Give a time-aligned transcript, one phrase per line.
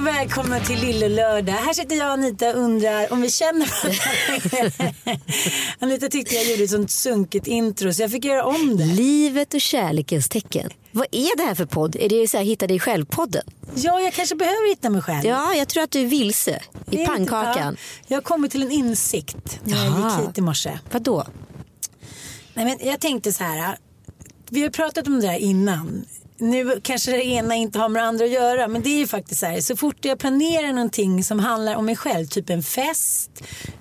[0.00, 1.52] Och välkomna till Lille Lördag.
[1.52, 5.20] Här sitter jag och Anita och undrar om vi känner varandra.
[5.78, 8.84] Anita tyckte jag gjorde ett sånt sunkigt intro så jag fick göra om det.
[8.84, 10.70] Livet och kärlekens tecken.
[10.92, 11.96] Vad är det här för podd?
[11.96, 13.42] Är det så här Hitta dig själv-podden?
[13.74, 15.26] Ja, jag kanske behöver hitta mig själv.
[15.26, 17.76] Ja, jag tror att du är vilse Det är i lite- pannkakan.
[17.78, 20.78] ja, jag har kommit till en insikt när jag gick hit i morse.
[20.92, 21.26] Vadå?
[22.54, 23.76] Nej, men jag tänkte så här.
[24.50, 26.04] Vi har pratat om det där innan.
[26.40, 29.06] Nu kanske det ena inte har med det andra att göra men det är ju
[29.06, 29.60] faktiskt så här.
[29.60, 33.30] Så fort jag planerar någonting som handlar om mig själv, typ en fest.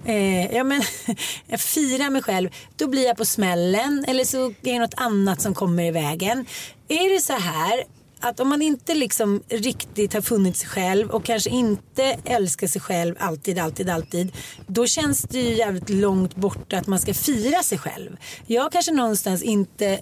[0.06, 0.82] Eh, ja, men,
[1.48, 2.50] jag firar mig själv.
[2.76, 6.46] Då blir jag på smällen eller så är det något annat som kommer i vägen.
[6.88, 7.84] Är det så här
[8.20, 12.82] att om man inte liksom riktigt har funnit sig själv och kanske inte älskar sig
[12.82, 14.32] själv alltid, alltid, alltid.
[14.68, 18.18] Då känns det ju jävligt långt borta att man ska fira sig själv.
[18.46, 20.00] Jag kanske någonstans inte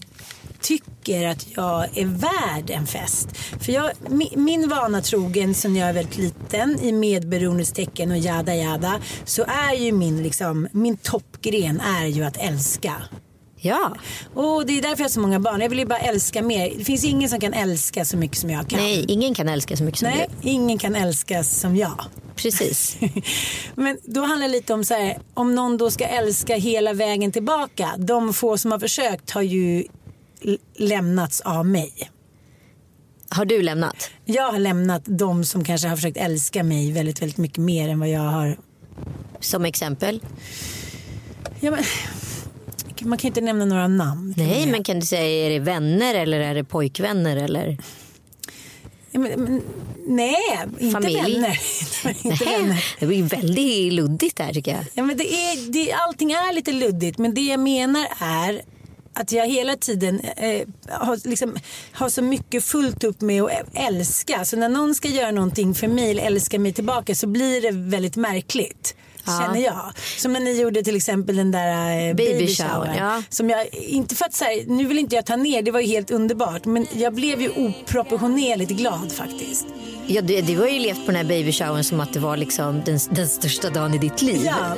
[0.60, 3.38] tycker att jag är värd en fest.
[3.62, 8.18] För jag, mi, min vana trogen sen jag är väldigt liten i medberoendets tecken och
[8.18, 12.94] jada jada så är ju min, liksom, min toppgren är ju att älska.
[13.60, 13.96] Ja.
[14.34, 15.62] Och det är därför jag har så många barn.
[15.62, 16.74] Jag vill ju bara älska mer.
[16.78, 18.80] Det finns ingen som kan älska så mycket som jag kan.
[18.80, 20.50] Nej, ingen kan älska så mycket som Nej, du.
[20.50, 22.02] ingen kan älska som jag.
[22.36, 22.98] Precis.
[23.76, 27.32] Men då handlar det lite om så här, om någon då ska älska hela vägen
[27.32, 27.90] tillbaka.
[27.98, 29.84] De få som har försökt har ju
[30.78, 32.12] lämnats av mig.
[33.30, 34.12] Har du lämnat?
[34.26, 38.00] Jag har lämnat de som kanske har försökt älska mig väldigt, väldigt mycket mer än
[38.00, 38.58] vad jag har.
[39.40, 40.22] Som exempel?
[41.60, 41.84] Ja, men,
[43.02, 44.34] man kan ju inte nämna några namn.
[44.38, 47.78] Nej, men kan du säga är det vänner eller är det pojkvänner eller?
[49.12, 49.62] Ja, men, men,
[50.08, 50.36] nej,
[50.80, 51.22] inte Familj?
[51.22, 51.60] vänner.
[52.24, 52.68] inte vänner.
[52.68, 54.86] Nej, det blir väldigt luddigt här tycker jag.
[54.94, 58.62] Ja, men det är, det, allting är lite luddigt men det jag menar är
[59.20, 61.56] att jag hela tiden eh, har, liksom,
[61.92, 64.46] har så mycket fullt upp med att älska.
[64.46, 67.72] Så när någon ska göra någonting för mig eller älska mig tillbaka så blir det
[67.72, 68.96] väldigt märkligt.
[69.26, 69.92] Känner jag.
[70.18, 72.96] Som när ni gjorde till exempel den där eh, baby, Baby shower.
[72.98, 73.24] ja.
[73.30, 75.80] Som jag, inte för att så här, nu vill inte jag ta ner, det var
[75.80, 76.66] ju helt underbart.
[76.66, 79.66] Men jag blev ju oproportionerligt glad faktiskt.
[80.08, 82.82] Ja, du, du har ju levt på den här babyshowern som att det var liksom
[82.86, 84.42] den, den största dagen i ditt liv.
[84.46, 84.76] Ja,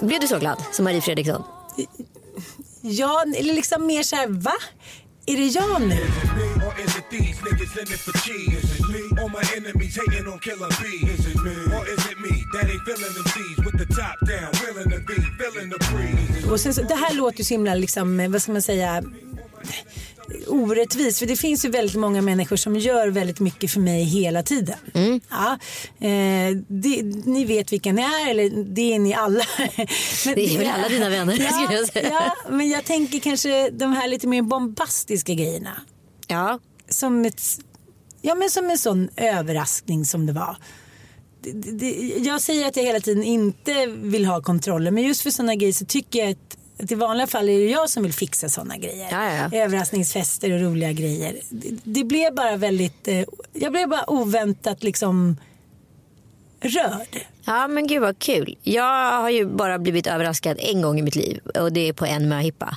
[0.00, 1.42] Blev du så glad som Marie Fredriksson?
[2.82, 4.52] ja eller liksom mer så här, va?
[5.26, 5.98] Är det jag nu?
[16.52, 19.02] Och sen, så- det här låter ju så himla, liksom, eh, vad ska man säga,
[20.46, 21.18] orättvist.
[21.18, 24.78] För det finns ju väldigt många människor som gör väldigt mycket för mig hela tiden.
[25.30, 25.58] Ja,
[26.06, 29.44] eh, det, ni vet vilka ni är, eller det är ni alla.
[30.26, 32.08] Men Det är väl alla dina vänner, skulle jag säga.
[32.10, 35.80] Ja, men jag tänker kanske de här lite mer bombastiska grejerna.
[36.26, 36.58] Ja.
[36.88, 37.42] Som, ett,
[38.22, 40.56] ja, men som en sån överraskning som det var.
[42.16, 45.72] Jag säger att jag hela tiden inte vill ha kontrollen men just för sådana grejer
[45.72, 46.56] så tycker jag att
[46.88, 49.08] i vanliga fall är det jag som vill fixa sådana grejer.
[49.10, 49.64] Ja, ja, ja.
[49.64, 51.40] Överraskningsfester och roliga grejer.
[51.50, 55.36] Det, det blev bara väldigt, eh, jag blev bara oväntat liksom
[56.60, 57.26] rörd.
[57.44, 58.58] Ja men gud vad kul.
[58.62, 62.06] Jag har ju bara blivit överraskad en gång i mitt liv och det är på
[62.06, 62.76] en möhippa.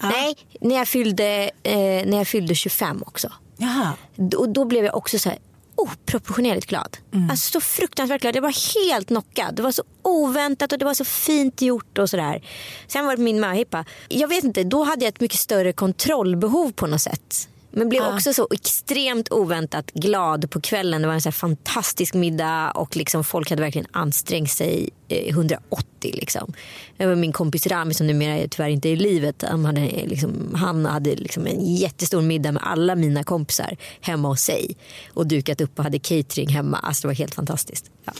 [0.00, 3.32] Nej, när jag, fyllde, eh, när jag fyllde 25 också.
[3.56, 3.92] Jaha.
[4.36, 5.38] Och då blev jag också så här
[5.78, 6.96] oproportionerligt glad.
[7.30, 8.36] Alltså så fruktansvärt glad.
[8.36, 9.54] Jag var helt knockad.
[9.54, 12.44] Det var så oväntat och det var så fint gjort och sådär.
[12.86, 13.84] Sen var det min möhippa.
[14.08, 17.48] Jag vet inte, då hade jag ett mycket större kontrollbehov på något sätt.
[17.78, 21.02] Men blev också så extremt oväntat glad på kvällen.
[21.02, 25.84] Det var en så fantastisk middag och liksom folk hade verkligen ansträngt sig eh, 180.
[26.00, 26.52] Liksom.
[26.96, 29.44] Det var min kompis Rami som numera tyvärr inte är i livet.
[29.48, 34.40] Han hade, liksom, han hade liksom en jättestor middag med alla mina kompisar hemma hos
[34.40, 34.76] sig.
[35.14, 36.78] Och dukat upp och hade catering hemma.
[36.78, 37.90] Alltså det var helt fantastiskt.
[38.04, 38.12] Ja.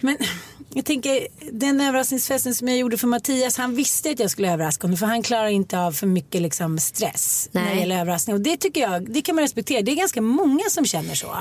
[0.00, 0.16] Men
[0.74, 4.86] jag tänker, den överraskningsfesten som jag gjorde för Mattias, han visste att jag skulle överraska
[4.86, 7.78] honom för han klarar inte av för mycket liksom, stress när det Nej.
[7.78, 8.36] gäller överraskning.
[8.36, 9.82] Och det tycker jag, det kan man respektera.
[9.82, 11.36] Det är ganska många som känner så.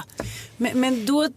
[0.58, 1.28] Men, men då,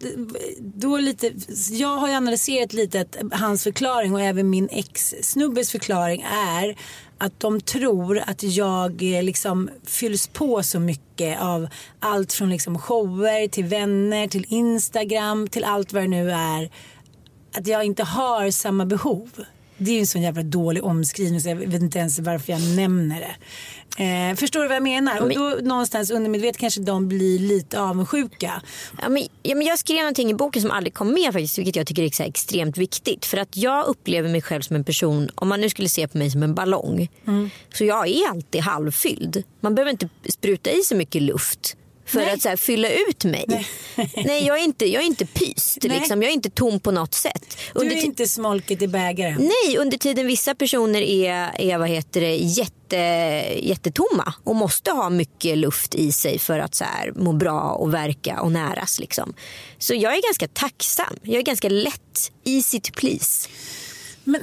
[0.59, 1.31] då lite,
[1.69, 6.75] jag har ju analyserat lite att hans förklaring och även min ex-snubbes förklaring är
[7.17, 11.67] att de tror att jag eh, liksom fylls på så mycket av
[11.99, 16.69] allt från liksom shower till vänner till Instagram till allt vad det nu är
[17.57, 19.29] att jag inte har samma behov.
[19.77, 22.61] Det är ju en sån jävla dålig omskrivning så jag vet inte ens varför jag
[22.75, 23.35] nämner det.
[24.03, 25.21] Eh, förstår du vad jag menar?
[25.21, 28.61] Och då någonstans undermedvetet kanske de blir lite avundsjuka.
[29.01, 31.75] Ja, men, ja, men jag skrev någonting i boken som aldrig kom med faktiskt, vilket
[31.75, 33.25] jag tycker är extremt viktigt.
[33.25, 36.17] För att jag upplever mig själv som en person, om man nu skulle se på
[36.17, 37.09] mig som en ballong.
[37.73, 39.43] Så jag är alltid halvfylld.
[39.59, 42.31] Man behöver inte spruta i så mycket luft för Nej.
[42.33, 43.45] att så här, fylla ut mig.
[44.25, 45.77] Nej, jag, är inte, jag är inte pyst.
[45.83, 45.97] Nej.
[45.99, 46.21] Liksom.
[46.21, 47.57] Jag är inte tom på något sätt.
[47.73, 49.35] Du Under är ti- inte smolket i bägaren.
[49.65, 52.95] Nej, under tiden vissa personer är, är vad heter det, jätte,
[53.61, 57.93] jättetomma och måste ha mycket luft i sig för att så här, må bra och
[57.93, 58.99] verka och näras.
[58.99, 59.33] Liksom.
[59.79, 61.15] Så jag är ganska tacksam.
[61.23, 63.49] Jag är ganska lätt, easy to please.
[64.23, 64.41] Men,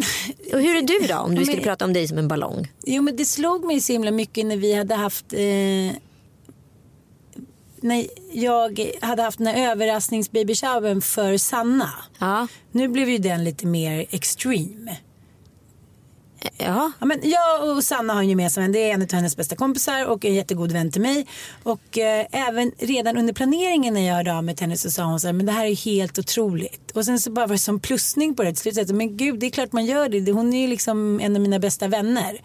[0.53, 2.69] Och hur är du då om du Men- skulle prata om dig som en ballong?
[2.87, 5.97] jo men det slog mig så himla mycket när vi hade haft eh,
[7.82, 11.90] när jag hade haft den här överraskningsbabyshowern för Sanna.
[12.19, 14.96] Ja, Nu blev ju den lite mer extreme.
[16.58, 16.93] ja.
[17.00, 18.73] Ja, men jag och Sanna har en gemensam vän.
[18.73, 21.26] Det är en av hennes bästa kompisar och en jättegod vän till mig.
[21.62, 25.05] Och eh, även redan under planeringen när jag hörde av mig till henne så sa
[25.05, 26.90] hon så här, men det här är helt otroligt.
[26.90, 28.88] Och sen så bara var det som plussning på det till slut.
[28.90, 30.32] Men gud, det är klart man gör det.
[30.32, 32.40] Hon är ju liksom en av mina bästa vänner.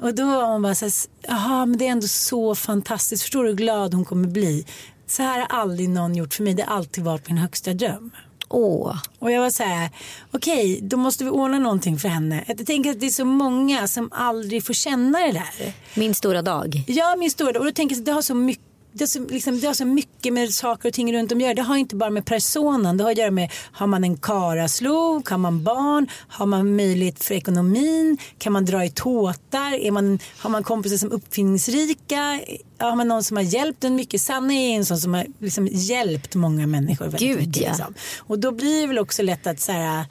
[0.00, 0.92] Och då var hon bara så här,
[1.28, 3.22] jaha men det är ändå så fantastiskt.
[3.22, 4.66] Förstår du hur glad hon kommer bli?
[5.06, 6.54] Så här har aldrig någon gjort för mig.
[6.54, 8.10] Det har alltid varit min högsta dröm.
[8.48, 8.96] Åh.
[9.18, 9.90] Och jag var så här,
[10.30, 12.44] okej, då måste vi ordna någonting för henne.
[12.46, 15.72] Jag tänker att det är så många som aldrig får känna det där.
[15.94, 16.84] Min stora dag.
[16.86, 18.64] Ja, min stora, och då tänker jag att det har så mycket
[18.98, 21.42] det har, så, liksom, det har så mycket med saker och ting runt om att
[21.42, 21.54] göra.
[21.54, 22.96] Det har inte bara med personen.
[22.96, 27.24] Det har att göra med, har man en karaslok, har man barn, har man möjlighet
[27.24, 32.40] för ekonomin, kan man dra i tåtar, är man, har man kompisar som är uppfinningsrika,
[32.78, 34.20] har man någon som har hjälpt en mycket.
[34.20, 37.04] Sanna är en sån som har liksom hjälpt många människor.
[37.04, 37.68] väldigt Gud, mycket, ja.
[37.68, 37.94] liksom.
[38.18, 40.04] Och då blir det väl också lätt att så här,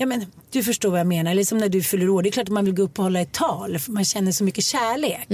[0.00, 1.30] ja, men, du förstår vad jag menar.
[1.30, 2.22] Eller som när du fyller år.
[2.22, 3.78] Det är klart att man vill gå upp och hålla ett tal.
[3.78, 5.26] För man känner så mycket kärlek.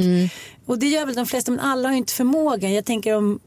[0.66, 1.50] Och det gör väl de flesta.
[1.50, 2.72] Men alla har ju inte förmågan.
[2.72, 3.40] Jag tänker om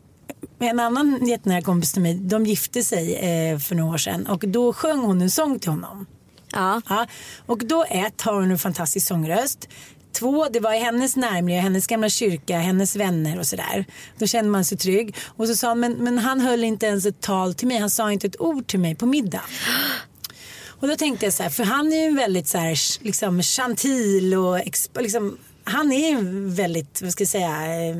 [0.60, 2.13] en annan jättenära kompis till mig.
[2.13, 4.27] De gifte sig eh, för några år sedan.
[4.27, 6.06] Och då sjöng hon en sång till honom.
[6.53, 6.82] Ja.
[6.89, 7.08] Ja,
[7.46, 9.70] och då ett har hon en fantastisk sångröst.
[10.20, 13.86] Två, det var i hennes närmiljö, hennes gamla kyrka, hennes vänner och sådär.
[14.18, 15.15] Då kände man sig trygg.
[15.25, 17.77] Och så sa han, men, men han höll inte ens ett tal till mig.
[17.77, 19.41] Han sa inte ett ord till mig på middag.
[20.79, 24.36] Och då tänkte jag så här, för han är ju väldigt så här, liksom chantil
[24.36, 24.60] och
[25.00, 27.98] liksom, han är ju väldigt, vad ska jag säga, eh,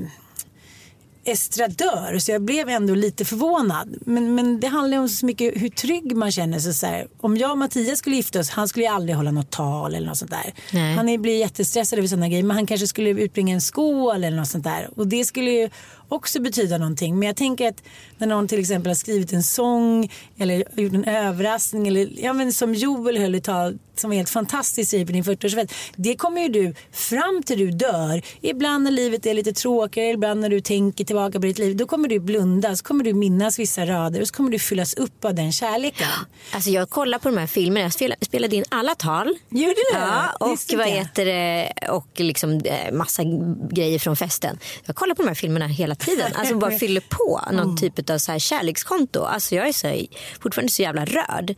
[1.27, 3.96] estradör så jag blev ändå lite förvånad.
[4.05, 6.74] Men, men det handlar ju om så mycket hur trygg man känner sig.
[6.74, 9.50] Så här, om jag och Mattias skulle gifta oss, han skulle ju aldrig hålla något
[9.50, 10.53] tal eller något sånt där.
[10.74, 10.96] Nej.
[10.96, 14.48] Han blir jättestressad över sådana grejer men han kanske skulle utbringa en skål eller något
[14.48, 14.89] sånt där.
[14.96, 15.69] Och det skulle ju
[16.10, 17.20] också betyda någonting.
[17.20, 17.84] Men jag tänker att
[18.18, 22.54] när någon till exempel har skrivit en sång eller gjort en överraskning eller ja, men
[22.54, 25.74] som Joel höll ett tal som var helt fantastiskt i på din 40-årsfest.
[25.96, 28.22] Det kommer ju du fram till du dör.
[28.42, 31.78] Ibland när livet är lite tråkigare, ibland när du tänker tillbaka på ditt liv.
[31.78, 34.94] Då kommer du blunda, så kommer du minnas vissa rader och så kommer du fyllas
[34.94, 36.08] upp av den kärleken.
[36.52, 37.90] Alltså jag kollar på de här filmerna.
[38.00, 39.36] Jag spelade, in alla tal.
[39.50, 40.00] Gjorde du?
[40.00, 41.74] Ja, och vad heter det?
[41.90, 43.24] Och liksom eh, massa
[43.72, 44.60] grejer från festen.
[44.86, 46.32] Jag kollar på de här filmerna hela tiden.
[46.36, 49.22] Alltså bara fyller på någon typ av så här kärlekskonto.
[49.22, 50.06] Alltså jag är så,
[50.39, 51.56] fortfarande så jävla rörd.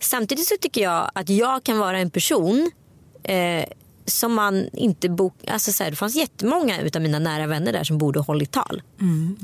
[0.00, 2.70] Samtidigt så tycker jag att jag kan vara en person
[3.24, 3.64] eh,
[4.06, 5.34] som man inte bok...
[5.46, 8.52] Alltså så här, det fanns jättemånga utav mina nära vänner där som borde ha hållit
[8.52, 8.82] tal.
[9.00, 9.36] Mm.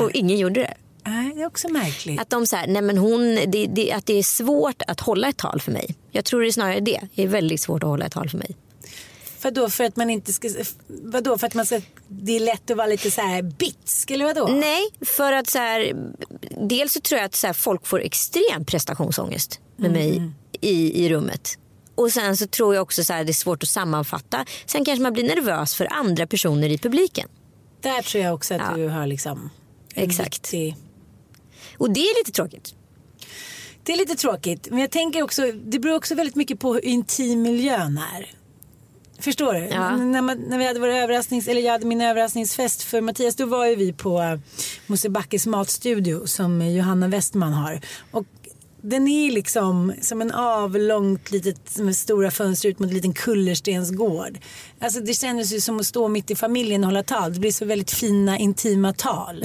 [0.00, 0.74] Och ingen gjorde det.
[1.04, 2.20] Nej, det är också märkligt.
[2.20, 5.28] Att de så här, nej men hon, det, det, att det är svårt att hålla
[5.28, 5.94] ett tal för mig.
[6.10, 7.00] Jag tror det är snarare det.
[7.14, 8.56] Det är väldigt svårt att hålla ett tal för mig.
[9.40, 10.48] För då för att man inte ska,
[10.88, 14.24] vadå för att man ska, det är lätt att vara lite så här bitsk eller
[14.24, 14.46] vadå?
[14.46, 15.92] Nej, för att så här,
[16.68, 20.30] dels så tror jag att så här, folk får extrem prestationsångest med mig
[20.60, 21.58] i, i rummet.
[21.94, 24.46] Och sen så tror jag också så här, det är svårt att sammanfatta.
[24.66, 27.28] Sen kanske man blir nervös för andra personer i publiken.
[27.80, 28.76] Där tror jag också att Ja.
[28.76, 29.50] du har liksom
[29.94, 30.26] Exakt.
[30.34, 30.76] viktig-
[31.78, 32.74] Och det är lite tråkigt.
[33.84, 34.68] Det är lite tråkigt.
[34.70, 38.30] Men jag tänker också, det beror också väldigt mycket på hur intim miljön är.
[39.20, 39.60] Förstår du?
[39.60, 39.96] Ja.
[39.96, 43.46] När, man, när vi hade vår överrasknings, eller jag hade min överraskningsfest för Mattias, då
[43.46, 44.38] var ju vi på eh,
[44.86, 47.80] Mosebackes matstudio som Johanna Westman har.
[48.10, 48.26] Och
[48.82, 54.38] den är liksom som en avlångt litet med stora fönster ut mot en liten kullerstensgård.
[54.80, 57.32] Alltså det kändes ju som att stå mitt i familjen och hålla tal.
[57.32, 59.44] Det blir så väldigt fina intima tal.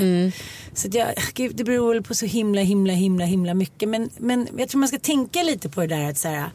[0.74, 3.90] Så att jag, gud, det beror väl på så himla himla himla himla mycket.
[3.90, 6.50] Men, men jag tror man ska tänka lite på det där att så här,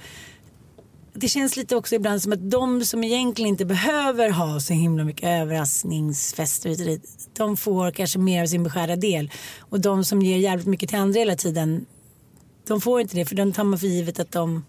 [1.15, 5.05] det känns lite också ibland som att de som egentligen inte behöver ha så himla
[5.05, 9.31] mycket överraskningsfester hit de får kanske mer av sin beskärda del.
[9.59, 11.87] Och de som ger jävligt mycket till andra hela tiden,
[12.69, 14.65] de får inte det för de tar man för givet att de,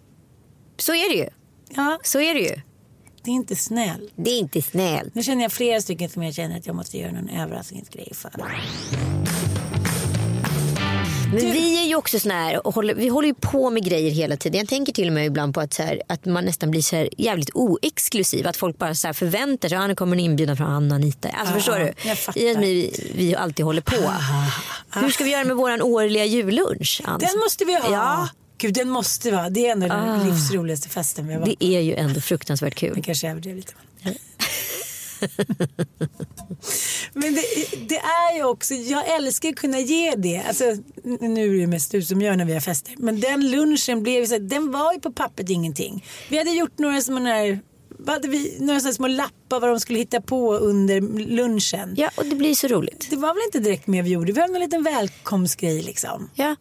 [0.78, 1.30] Så är det ju.
[1.76, 2.56] ja, Så är det ju.
[3.24, 4.12] det är inte snällt.
[4.16, 5.16] Det är inte snällt.
[5.16, 8.32] Nu känner jag flera stycken som jag känner att jag måste göra någon överraskningsgrej för.
[11.34, 14.12] Men vi är ju också såna här, och håller, vi håller ju på med grejer
[14.12, 14.60] hela tiden.
[14.60, 16.96] Jag tänker till och med ibland på att, så här, att man nästan blir så
[16.96, 18.48] här jävligt oexklusiv.
[18.48, 21.30] Att folk bara så här förväntar sig att nu kommer en inbjudan från Anna Anita.
[21.30, 21.94] Alltså Ja, förstår du?
[22.04, 22.18] jag.
[22.38, 24.12] I att vi, vi alltid håller på.
[25.00, 27.02] Hur ska vi göra med våran årliga jullunch?
[27.06, 27.24] Ans?
[27.24, 27.92] Den måste vi ha.
[27.92, 28.30] Ja.
[28.58, 29.50] Gud, den måste vi ha.
[29.50, 32.76] Det är ändå den livs roligaste festen vi har varit Det är ju ändå fruktansvärt
[32.76, 32.92] kul.
[32.96, 33.74] Jag kanske överdrev lite.
[37.13, 37.44] Men det,
[37.90, 40.44] det är ju också, jag älskar att kunna ge det.
[40.48, 40.63] Alltså,
[41.04, 42.94] nu är det mest du som gör när vi har fester.
[42.98, 46.06] Men den lunchen blev ju så, den var ju på pappret ingenting.
[46.30, 47.60] Vi hade gjort några sådana här,
[48.08, 51.94] hade vi, några sådana små lappar vad de skulle hitta på under lunchen.
[51.98, 53.08] Ja, och det blir så roligt.
[53.10, 56.30] Det var väl inte direkt mer vi gjorde, vi hade en liten välkomstgrej liksom.
[56.36, 56.56] Ja.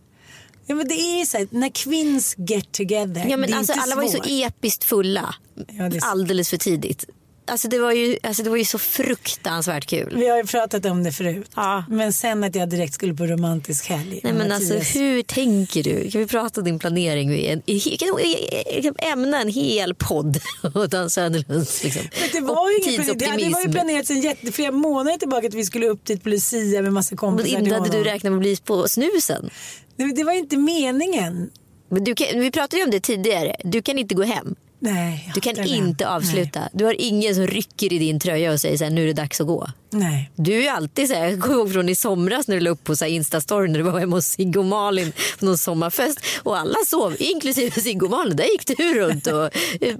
[0.66, 3.26] Ja men det är ju så här, när kvinns get together.
[3.28, 5.34] Ja, men alltså, alla var ju så episkt fulla.
[5.68, 7.04] Ja, så- Alldeles för tidigt.
[7.50, 10.14] Alltså det, var ju, alltså det var ju så fruktansvärt kul.
[10.16, 11.50] Vi har ju pratat om det förut.
[11.56, 11.84] Ja.
[11.88, 14.20] Men sen att jag direkt skulle på romantisk helg.
[14.24, 16.10] Nej men alltså hur tänker du?
[16.10, 17.32] Kan vi prata om din planering?
[17.32, 20.38] i en- i- Ämna en hel podd
[20.74, 22.02] åt Dan Söderlunds liksom.
[22.20, 25.46] Men det var ju ingen det, det var ju planerat sedan jätte, flera månader tillbaka
[25.46, 27.48] att vi skulle upp dit på Lucia med massa Men kompisar.
[27.48, 29.50] till inte hade du räknat med att bli på snusen.
[29.96, 31.50] det, det var inte meningen.
[31.90, 33.56] Men du kan, vi pratade ju om det tidigare.
[33.64, 34.54] Du kan inte gå hem.
[34.82, 35.30] Nej.
[35.34, 36.68] Du kan inte avsluta.
[36.72, 39.12] Du har ingen som rycker i din tröja och säger så här, nu är det
[39.12, 39.68] dags att gå.
[39.90, 40.30] Nej.
[40.36, 42.84] Du är alltid så här, jag kommer ihåg från i somras när du la upp
[42.84, 46.78] på Instastory när du var hemma hos Sigge och Malin på någon sommarfest och alla
[46.86, 48.36] sov, inklusive Sigge och Malin.
[48.36, 49.44] Där gick du runt och
[49.80, 49.96] eh,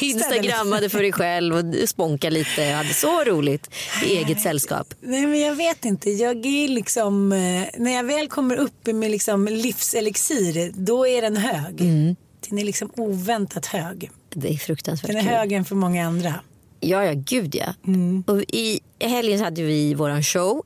[0.00, 3.70] instagrammade för dig själv och sponkade lite och hade så roligt
[4.04, 4.94] i eget sällskap.
[5.00, 6.10] Nej men jag vet inte.
[6.10, 11.36] Jag är liksom, eh, när jag väl kommer upp med liksom livselixir, då är den
[11.36, 11.80] hög.
[11.80, 12.16] Mm.
[12.48, 14.10] Den är liksom oväntat hög.
[14.34, 15.30] Det är fruktansvärt Den är kul.
[15.30, 16.34] högre än för många andra.
[16.80, 17.74] Ja, ja, gud ja.
[17.86, 18.24] Mm.
[18.26, 20.62] Och I helgen så hade vi våran show.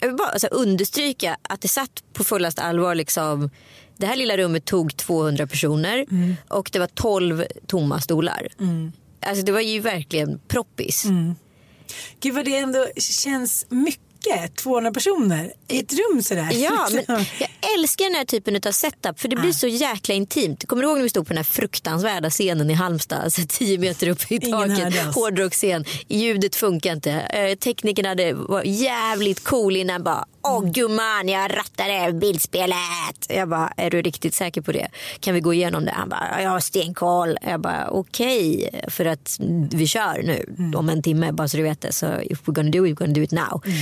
[0.00, 2.94] Jag vill bara alltså, understryka att det satt på fullast allvar.
[2.94, 3.50] Liksom,
[3.96, 6.34] det här lilla rummet tog 200 personer Mm.
[6.48, 8.48] och det var 12 tomma stolar.
[9.26, 11.04] Alltså, det var ju verkligen proppis.
[11.04, 11.34] Mm.
[12.20, 14.02] Gud vad det ändå känns mycket.
[14.56, 16.48] 200 personer i ett rum sådär.
[16.52, 17.48] Ja, men jag
[17.78, 20.66] älskar den här typen av setup för det blir så jäkla intimt.
[20.66, 23.18] Kommer du ihåg när vi stod på den här fruktansvärda scenen i Halmstad?
[23.24, 25.14] Alltså 10 meter upp i taket.
[25.14, 25.84] Hårdrocksscen.
[26.08, 27.12] Ljudet funkar inte.
[27.12, 30.02] Eh, teknikerna hade, var jävligt cool innan.
[30.02, 30.72] Bara, Åh Mm.
[30.72, 32.76] gumman, jag rattade bildspelet.
[33.28, 34.88] Jag bara, är du riktigt säker på det?
[35.20, 35.90] Kan vi gå igenom det?
[35.90, 37.38] Han bara, jag har stenkoll.
[37.42, 38.70] Jag bara, okej.
[38.88, 39.36] För att
[39.70, 40.74] vi kör nu Mm.
[40.74, 41.92] om en timme, bara så du vet det.
[41.92, 43.62] Så if we're gonna do it, we're gonna do it now.
[43.66, 43.76] Mm.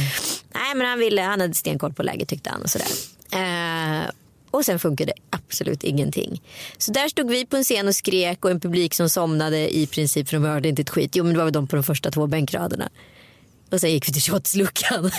[0.54, 2.88] Nej men han ville, han hade stenkoll på läget tyckte han och sådär.
[3.32, 4.04] Eh,
[4.50, 6.42] och sen funkade absolut ingenting.
[6.78, 9.86] Så där stod vi på en scen och skrek och en publik som somnade i
[9.86, 11.16] princip för de hörde inte ett skit.
[11.16, 12.88] Jo men det var väl de på de första två bänkraderna.
[13.70, 15.04] Och sen gick vi till shotsluckan.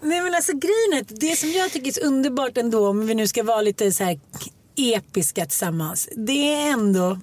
[0.00, 3.14] Nej men alltså grejen är det som jag tycker är så underbart ändå om vi
[3.14, 4.20] nu ska vara lite så här
[4.76, 6.08] episka tillsammans.
[6.16, 7.18] Det är ändå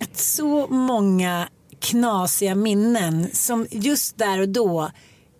[0.00, 1.48] att så många
[1.80, 4.90] knasiga minnen som just där och då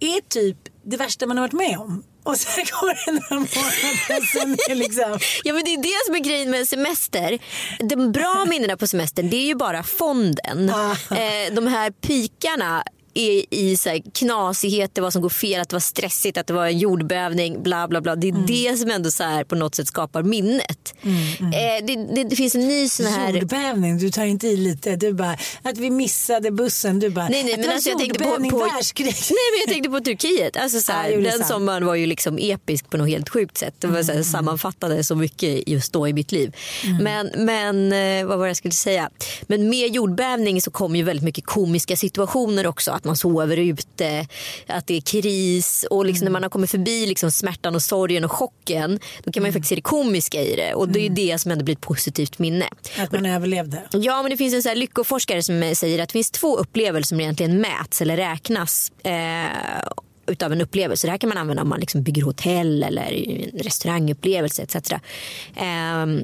[0.01, 2.05] är typ det värsta man har varit med om.
[2.23, 4.27] Och sen går det några månader.
[4.33, 5.19] Sen är liksom...
[5.45, 7.39] Ja men det är det som är grejen med semester.
[7.89, 10.69] De bra minnena på semestern det är ju bara fonden.
[10.69, 12.85] Eh, de här pikarna
[13.15, 16.53] är i så här knasigheter, vad som går fel, att det var stressigt, att det
[16.53, 18.17] var en jordbävning, bla bla bla.
[18.17, 20.95] Det är det som ändå så här på något sätt skapar minnet.
[21.41, 23.33] Eh, det, det, det finns en ny sån här...
[23.33, 24.97] Jordbävning, du tar inte i lite.
[24.97, 26.99] Du bara, att vi missade bussen.
[27.01, 28.41] Du bara, Nej, nej, men alltså jag tänkte på, på,
[28.99, 30.57] nej, men jag tänkte på Turkiet.
[30.57, 31.47] Alltså, så här, är den sant.
[31.47, 33.75] sommaren var ju liksom episk på något helt sjukt sätt.
[33.79, 34.25] Det var, så här, Mm.
[34.25, 36.57] sammanfattade så mycket just då i mitt liv.
[37.01, 39.11] Men, men eh, vad var det jag skulle säga?
[39.43, 42.91] Men med jordbävning så kommer ju väldigt mycket komiska situationer också.
[43.05, 44.27] Att man sover ute,
[44.67, 48.25] att det är kris och liksom när man har kommit förbi liksom smärtan och sorgen
[48.25, 50.75] och chocken då kan man ju faktiskt se det komiska i det.
[50.75, 52.69] Och det är ju det som ändå blir ett positivt minne.
[52.99, 53.83] Att man överlevde.
[53.93, 57.09] Ja, men det finns en så här lyckoforskare som säger att det finns två upplevelser
[57.09, 59.47] som egentligen mäts eller räknas eh,
[60.27, 61.07] utav en upplevelse.
[61.07, 64.93] Det här kan man använda om man liksom bygger hotell eller en restaurangupplevelse etc.
[65.57, 66.23] Ehm,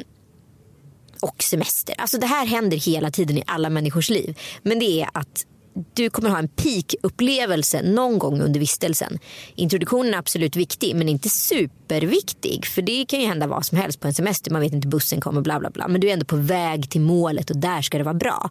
[1.20, 1.94] och semester.
[1.98, 4.38] Alltså det här händer hela tiden i alla människors liv.
[4.62, 5.46] Men det är att
[5.94, 9.18] du kommer ha en peak-upplevelse någon gång under vistelsen.
[9.54, 12.66] Introduktionen är absolut viktig men inte superviktig.
[12.66, 14.50] För det kan ju hända vad som helst på en semester.
[14.50, 15.88] Man vet inte bussen kommer bla bla bla.
[15.88, 18.50] Men du är ändå på väg till målet och där ska det vara bra.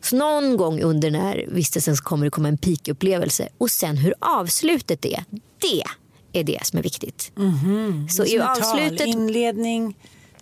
[0.00, 3.48] Så någon gång under den här vistelsen så kommer det komma en peak-upplevelse.
[3.58, 5.24] Och sen hur avslutet är,
[5.58, 5.82] det
[6.32, 7.32] är det som är viktigt.
[8.10, 9.96] Så i ett tal, avslutet Inledning,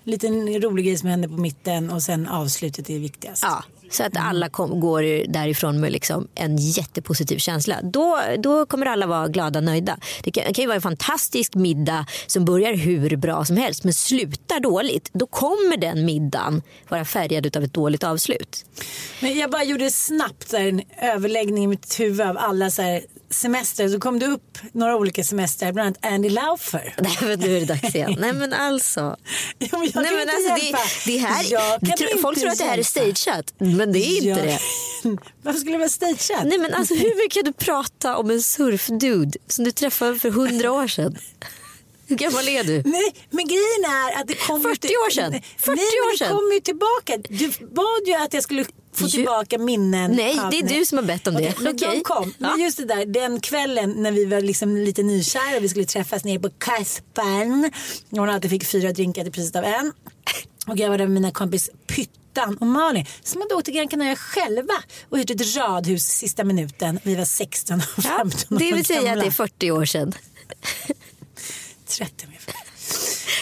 [0.04, 3.42] lite rolig grej som händer på mitten och sen avslutet är viktigast.
[3.42, 7.76] Ja, så att alla kom, går därifrån med liksom en jättepositiv känsla.
[7.82, 9.98] Då, då kommer alla vara glada och nöjda.
[10.22, 13.84] Det kan, det kan ju vara en fantastisk middag som börjar hur bra som helst
[13.84, 15.10] men slutar dåligt.
[15.12, 18.64] Då kommer den middagen vara färgad av ett dåligt avslut.
[19.20, 23.88] Men jag bara gjorde snabbt en överläggning i mitt huvud av alla så här, semester.
[23.88, 26.94] Så kom det upp några olika semester, bland annat Andy Laufer.
[26.98, 28.16] Nej men nu är det dags igen.
[28.18, 29.00] Nej men alltså.
[29.58, 30.78] Ja, men jag kan Nej, men inte alltså det, hjälpa.
[31.06, 33.54] det här, Jag kan inte folk tror att det här är stageat.
[33.58, 34.36] Men det är inte Ja.
[34.36, 34.58] det.
[35.42, 36.44] Varför skulle det vara stageat?
[36.44, 40.30] Nej men alltså hur mycket kan du prata om en surfdude som du träffade för
[40.30, 41.16] hundra år sedan?
[42.08, 42.82] Hur gammal är du?
[42.86, 45.32] Nej, men grejen är att det kommer 40 år sedan.
[45.32, 46.36] 40 Nej, år det sedan.
[46.36, 47.16] kommer ju tillbaka.
[47.28, 48.64] Du bad ju att jag skulle
[48.96, 50.10] få tillbaka minnen.
[50.12, 51.40] Nej, det är du som har bett om det.
[51.40, 51.88] Okej, men Okej.
[51.94, 52.34] de kom.
[52.38, 52.64] Men Ja.
[52.64, 56.24] just det där, den kvällen när vi var liksom lite nykära och vi skulle träffas
[56.24, 56.48] nere på.
[58.10, 59.92] Och hon alltid fick fyra drinkar till priset av en.
[60.66, 63.88] Och jag var där med mina kompis Pyttan och Malin som hade åkt till Gran
[63.88, 64.74] Canaria själva
[65.08, 67.00] och hyrt ett radhus sista minuten.
[67.02, 70.12] Vi var 16 och 15 Ja, det vill säga att det är 40 år sedan.
[71.88, 72.54] 30 ungefär.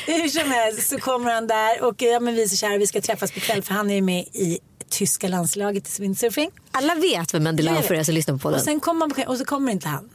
[0.07, 2.87] Hur som helst så kommer han där och ja, men vi är så kära vi
[2.87, 4.59] ska träffas på kväll för han är ju med i
[4.95, 6.51] tyska landslaget i windsurfing.
[6.71, 8.59] Alla vet vem Jag Laufer är som lyssnar på podden.
[8.59, 10.11] Och sen kommer kväll och så kommer inte han.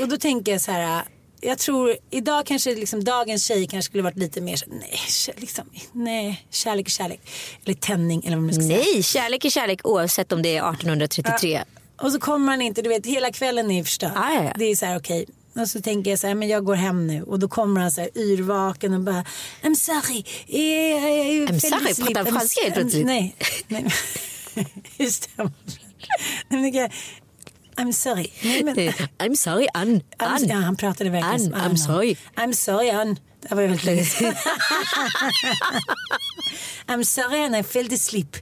[0.00, 1.04] Och då tänker jag så här.
[1.44, 4.98] Jag tror idag kanske liksom dagens tjej kanske skulle varit lite mer så, nej,
[5.36, 7.20] liksom, nej, kärlek är kärlek.
[7.64, 8.78] Eller tändning eller vad man ska säga.
[8.78, 11.62] Nej, kärlek är kärlek oavsett om det är 1833.
[12.00, 14.12] Och så kommer han inte, du vet hela kvällen är förstörd.
[14.14, 14.52] Ja, ja, ja.
[14.56, 15.26] Det är så här okej.
[15.54, 17.22] Och så tänker jag så här, men jag går hem nu.
[17.22, 19.24] Och då kommer han så här yrvaken och bara,
[19.62, 20.24] I'm sorry.
[20.48, 23.06] Eh, I'm sorry, pratar I'm- franska helt plötsligt.
[23.06, 23.36] Nej,
[23.68, 23.86] nej.
[24.96, 25.50] Just det.
[27.76, 28.26] I'm sorry.
[28.42, 28.76] Nej, men,
[29.18, 30.02] I'm sorry, Ann.
[30.18, 30.48] Ann.
[30.48, 32.16] ja, han pratade verkligen Ann, som I'm sorry.
[32.36, 33.16] I'm sorry Ann.
[33.48, 34.02] Det var väldigt länge.
[36.86, 38.36] I'm sorry Ann, I fell asleep.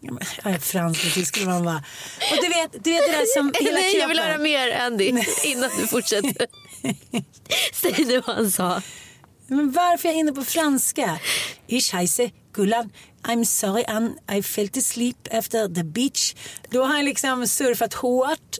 [0.00, 1.84] Jag är fransk tysk skulle man vara.
[2.32, 5.04] Och du vet, du vet det där som hela Nej, jag vill höra mer Andy
[5.44, 6.46] innan du fortsätter.
[7.72, 8.82] Säg nu vad han sa.
[9.46, 11.18] Men varför är jag inne på franska?
[11.66, 12.90] Ich heiße Gullan.
[13.22, 16.34] I'm sorry Ann, I fell asleep after the beach.
[16.70, 18.58] Då har han liksom surfat hårt.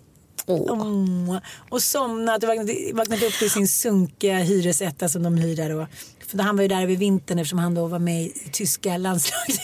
[0.48, 1.40] Mm.
[1.68, 5.86] Och somnat och vaknat, vaknat upp i sin sunkiga hyresetta som de hyr där.
[6.30, 9.60] För han var ju där över vintern eftersom han då var med i tyska landslaget.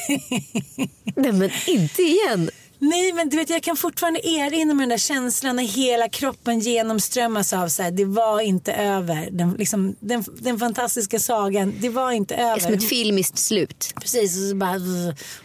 [1.16, 2.50] Nej men inte igen.
[2.78, 6.60] Nej men du vet jag kan fortfarande erinra mig den där känslan när hela kroppen
[6.60, 9.28] genomströmmas av så här, det var inte över.
[9.30, 12.60] Den, liksom, den, den fantastiska sagan, det var inte över.
[12.60, 13.94] Som ett filmiskt slut.
[14.00, 14.74] Precis, och så bara,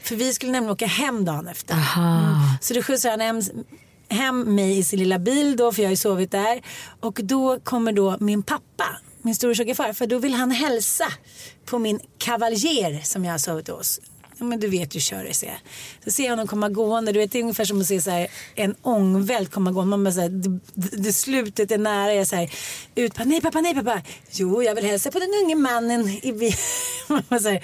[0.04, 1.74] för vi skulle nämligen åka hem dagen efter.
[1.74, 2.34] Mm.
[2.62, 3.42] Så då skjutsar han hem,
[4.10, 6.62] hem mig i sin lilla bil då, för jag har ju sovit där.
[7.00, 8.86] Och då kommer då min pappa,
[9.22, 11.08] min storebror far, för då vill han hälsa
[11.66, 14.00] på min kavaljer som jag har sovit hos.
[14.40, 15.58] Ja, men du vet ju kör ser jag.
[16.04, 17.12] Så ser jag honom komma gående.
[17.12, 19.90] Du vet, det är ungefär som att se så här, en ångvält komma gående.
[19.90, 20.60] Man bara så här, det,
[20.98, 22.14] det, slutet är nära.
[22.14, 22.52] Jag så här,
[22.96, 24.02] ut, nej pappa, nej pappa.
[24.32, 26.58] Jo, jag vill hälsa på den unge mannen i bilen.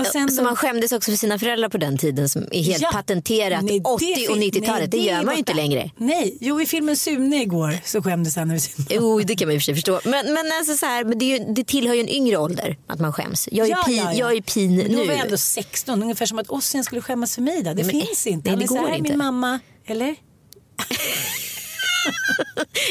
[0.00, 2.62] Och sen så då- man skämdes också för sina föräldrar på den tiden som är
[2.62, 2.90] helt Ja.
[2.92, 4.78] patenterat Nej, det 80 och fin- 90-talet.
[4.80, 5.90] nej, Det, är gör man ju inte längre.
[5.96, 9.54] Nej, jo i filmen Sune igår så skämdes han över sin Jo, det kan man
[9.54, 10.00] i och för sig förstå.
[10.04, 13.00] Men, men, alltså så här, men det, ju, det tillhör ju en yngre ålder att
[13.00, 13.48] man skäms.
[13.52, 14.18] Jag är, Ja, pin, ja, ja.
[14.18, 15.06] Jag är pin Men Då nu.
[15.06, 17.62] var jag ändå 16, ungefär som att Ossian skulle skämmas för mig.
[17.62, 17.74] Då.
[17.74, 18.50] Det Men, finns inte.
[18.50, 19.08] nej, det så går här, inte.
[19.10, 20.16] Min mamma, eller?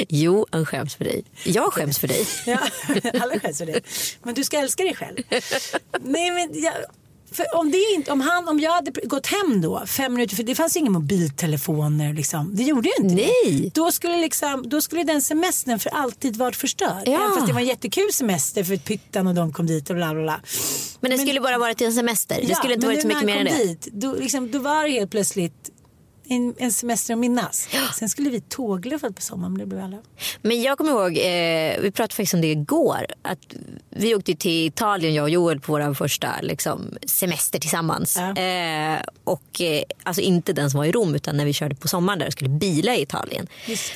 [0.09, 1.23] Jo, han skäms för dig.
[1.43, 2.25] Jag skäms för dig.
[2.45, 2.59] Ja,
[3.21, 3.81] alla skäms för det.
[4.23, 5.17] Men du ska älska dig själv.
[6.01, 6.73] Nej, men jag,
[7.53, 10.55] om, det inte, om, han, om jag hade gått hem då, fem minuter, för det
[10.55, 12.13] fanns inga mobiltelefoner.
[12.13, 12.55] Liksom.
[12.55, 13.31] Det gjorde ju inte det.
[13.45, 13.71] Nej.
[13.73, 17.03] Då skulle, liksom, då skulle den semestern för alltid varit förstörd.
[17.05, 17.13] Ja.
[17.13, 20.13] Även fast det var en jättekul semester för Pyttan och de kom dit och bla
[20.13, 20.41] bla bla.
[20.99, 22.39] Men det skulle bara varit en semester.
[22.47, 23.63] Det skulle inte men varit så mycket mer än det.
[23.63, 25.69] dit, då, liksom, då var det helt plötsligt
[26.29, 27.69] en, en semester att minnas.
[27.95, 29.97] Sen skulle vi tågluffa på sommaren, men det blev alla.
[30.41, 33.05] Men jag kommer ihåg, eh, vi pratade faktiskt om det igår.
[33.21, 33.39] Att
[33.89, 38.17] vi åkte till Italien, jag och Joel, på vår första liksom, semester tillsammans.
[38.17, 38.41] Ja.
[38.41, 41.87] Eh, och eh, alltså inte den som var i Rom utan när vi körde på
[41.87, 43.47] sommaren där och skulle bila i Italien.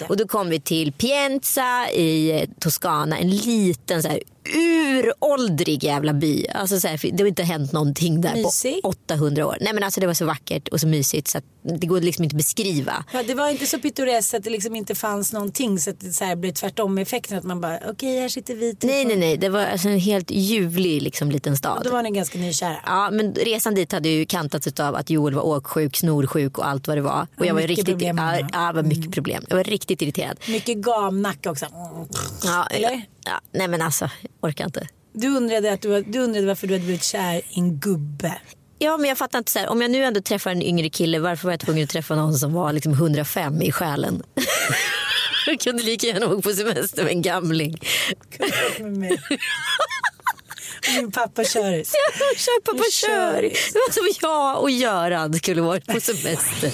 [0.09, 6.13] Och då kom vi till Pienza i eh, Toscana, en liten så här uråldrig jävla
[6.13, 6.45] by.
[6.47, 8.81] Alltså så här, det har inte hänt någonting där Mysig.
[8.81, 9.57] på 800 år.
[9.61, 11.43] Nej men alltså det var så vackert och så mysigt så att
[11.79, 13.05] det går liksom inte att beskriva.
[13.13, 16.11] Ja, det var inte så pittoreskt att det liksom inte fanns någonting så att det
[16.13, 19.07] så här blev tvärtom effekten att man bara okej här sitter vi typ Nej och-
[19.07, 21.81] nej nej, det var alltså en helt ljuvlig liksom, liten stad.
[21.83, 22.75] Då var ni ganska nykära.
[22.85, 26.87] Ja, men resan dit hade ju kantats av att Joel var åksjuk, snorsjuk och allt
[26.87, 27.21] vad det var.
[27.21, 29.45] Och Ja, jag var mycket riktigt, problem ja, ja, var mycket problem.
[29.49, 30.37] Jag var riktigt irriterad.
[30.47, 31.65] Mycket gamnacke också.
[32.43, 33.01] Ja, Eller?
[33.25, 34.09] Ja, nej men alltså,
[34.41, 34.87] orkar inte.
[35.13, 38.41] Du undrade, att du, du undrade varför du hade blivit kär i en gubbe.
[38.79, 41.19] Ja, men jag fattar inte så här, om jag nu ändå träffar en yngre kille,
[41.19, 44.23] varför var jag tvungen att träffa någon som var liksom 105 i själen?
[45.45, 47.77] jag kunde lika gärna åka på semester med en gamling.
[48.79, 49.21] Med mig.
[50.95, 51.83] Min pappa kör.
[52.37, 53.07] Kör pappa kör!
[53.07, 53.41] kör.
[53.41, 56.71] Det var som jag och Göran skulle varit på semester.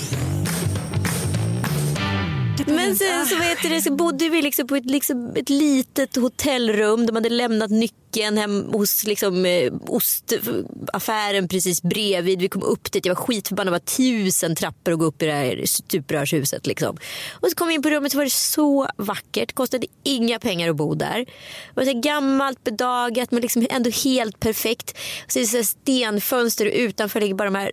[2.67, 6.15] Men sen så, vet du, det, så bodde vi liksom på ett, liksom, ett litet
[6.15, 7.05] hotellrum.
[7.05, 12.39] De hade lämnat nyckeln hem hos liksom, eh, ostaffären precis bredvid.
[12.39, 13.05] Vi kom upp dit.
[13.05, 13.67] Jag var skitförbannad.
[13.67, 16.67] Det var tusen trappor att gå upp i det här stuprörshuset.
[16.67, 16.97] Liksom.
[17.31, 19.53] Och så kom vi in på rummet så var det så vackert.
[19.53, 21.19] Kostade inga pengar att bo där.
[21.19, 21.25] Det
[21.73, 24.97] var så gammalt, bedagat men liksom ändå helt perfekt.
[25.27, 27.71] Så det är så här stenfönster och utanför ligger bara de här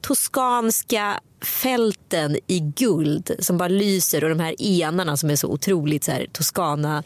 [0.00, 6.04] toskanska fälten i guld som bara lyser och de här enarna som är så otroligt
[6.04, 7.02] så här, Toscana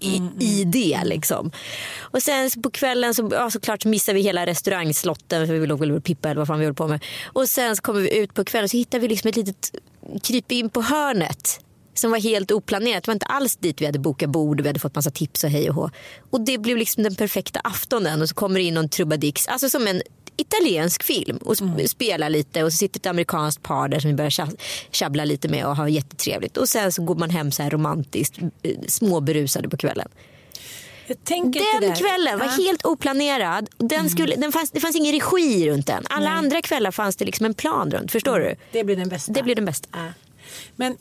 [0.00, 1.50] i, i det liksom.
[2.00, 5.78] Och sen på kvällen så ja, såklart så missade vi hela restaurangslotten för vi låg
[5.78, 7.04] väl och pippa eller vad fan vi höll på med.
[7.24, 9.74] Och sen så kommer vi ut på kvällen så hittar vi liksom ett litet
[10.22, 11.60] kryp in på hörnet
[11.94, 13.04] som var helt oplanerat.
[13.04, 15.44] Det var inte alls dit vi hade bokat bord och vi hade fått massa tips
[15.44, 15.90] och hej och hå.
[16.30, 19.68] Och det blev liksom den perfekta aftonen och så kommer det in någon trubaduix, alltså
[19.68, 20.02] som en
[20.36, 24.16] italiensk film och sp- spelar lite och så sitter ett amerikanskt par där som vi
[24.16, 24.56] börjar tja-
[24.90, 26.56] tjabbla lite med och ha jättetrevligt.
[26.56, 30.08] Och sen så går man hem så här romantiskt, eh, småberusade på kvällen.
[31.06, 32.52] Den kvällen var Ja.
[32.52, 32.64] Mm.
[32.66, 33.68] helt oplanerad.
[33.78, 36.02] Den skulle, den fanns, det fanns ingen regi runt den.
[36.10, 38.12] Alla andra kvällar fanns det liksom en plan runt.
[38.12, 38.54] Förstår du?
[38.72, 39.32] Det blir den bästa.
[39.32, 39.88] Det blir den bästa.
[39.92, 40.06] Ja.
[40.76, 40.96] Men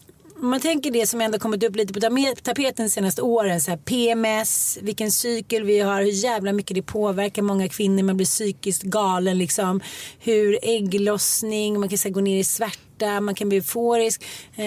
[0.46, 2.00] om man tänker det som ändå kommit upp lite på
[2.44, 3.62] tapeten de senaste åren.
[3.62, 8.04] Så här PMS, vilken cykel vi har, hur jävla mycket det påverkar många kvinnor.
[8.04, 9.82] Man blir psykiskt galen liksom.
[10.20, 14.24] Hur ägglossning, man kan så här, gå ner i svärta, man kan bli euforisk.
[14.56, 14.66] Eh,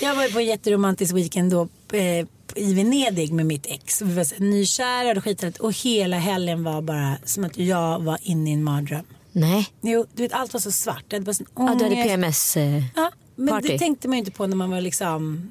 [0.00, 1.68] jag var på en jätteromantisk weekend då.
[1.92, 4.02] Eh, i Venedig med mitt ex.
[4.02, 5.58] Vi var så nykära och skithärligt.
[5.58, 9.04] Och hela helgen var bara som att jag var inne i en mardröm.
[9.32, 9.66] Nej.
[9.80, 11.04] Jo, du vet allt var så svart.
[11.08, 12.08] Det var sån Ja, du hade ångest.
[12.08, 12.56] PMS.
[12.56, 13.68] Eh, Ja, men Party.
[13.68, 15.50] det tänkte man ju inte på när man var liksom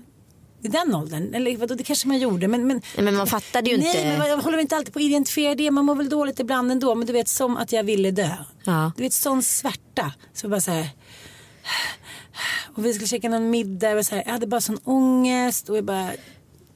[0.61, 1.33] i den åldern.
[1.33, 2.47] Eller vadå, det kanske man gjorde.
[2.47, 4.17] Men, men, Nej, men man fattade ju nej, inte.
[4.19, 5.71] men man håller inte alltid på att identifiera det.
[5.71, 6.95] Man mår väl dåligt ibland ändå.
[6.95, 8.29] Men du vet som att jag ville dö.
[8.63, 8.91] Ja.
[8.97, 10.13] Du vet sån svärta.
[10.33, 10.89] Så bara så här.
[12.75, 13.95] Och vi skulle käka någon middag.
[13.95, 15.69] Var så här, jag hade bara sån ångest.
[15.69, 16.11] Och jag bara.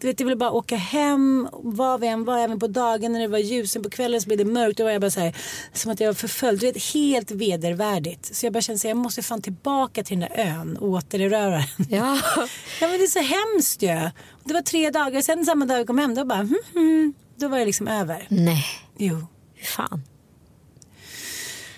[0.01, 1.47] Du vet, jag ville bara åka hem.
[1.53, 3.71] Var vi än var, även på dagen när det var ljus.
[3.71, 4.77] Sen på kvällen så blev det mörkt.
[4.77, 5.35] Då var jag bara så här,
[5.73, 6.59] som att jag var förföljd.
[6.59, 8.35] Du vet, helt vedervärdigt.
[8.35, 11.49] Så jag bara kände att jag måste fan tillbaka till den där ön och återerövra
[11.77, 11.87] den.
[11.89, 12.19] Ja.
[12.81, 14.09] Ja men det är så hemskt ju.
[14.43, 17.47] Det var tre dagar, sen samma dag jag kom hem då bara hmm, hmm, då
[17.47, 18.25] var det liksom över.
[18.29, 18.65] Nej,
[18.97, 19.27] Jo.
[19.63, 20.03] fan.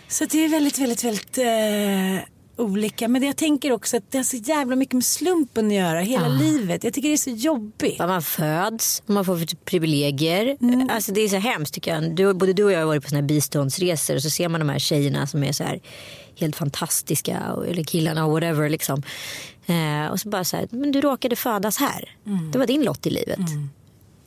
[0.08, 3.08] Så det är väldigt, väldigt, väldigt eh, olika.
[3.08, 6.28] Men jag tänker också att det har så jävla mycket med slumpen att göra hela
[6.28, 6.84] livet.
[6.84, 8.00] Jag tycker det är så jobbigt.
[8.00, 10.58] Man föds, man får för privilegier.
[10.62, 10.90] Mm.
[10.90, 12.16] Alltså det är så hemskt tycker jag.
[12.16, 14.60] Du, både du och jag har varit på såna här biståndsresor och så ser man
[14.60, 15.82] de här tjejerna som är så här
[16.40, 17.54] helt fantastiska.
[17.54, 19.04] och- Eller killarna och whatever liksom.
[19.66, 22.16] Eh, och så bara så här, men du råkade födas här.
[22.26, 22.52] Mm.
[22.52, 23.40] Det var din lott i livet.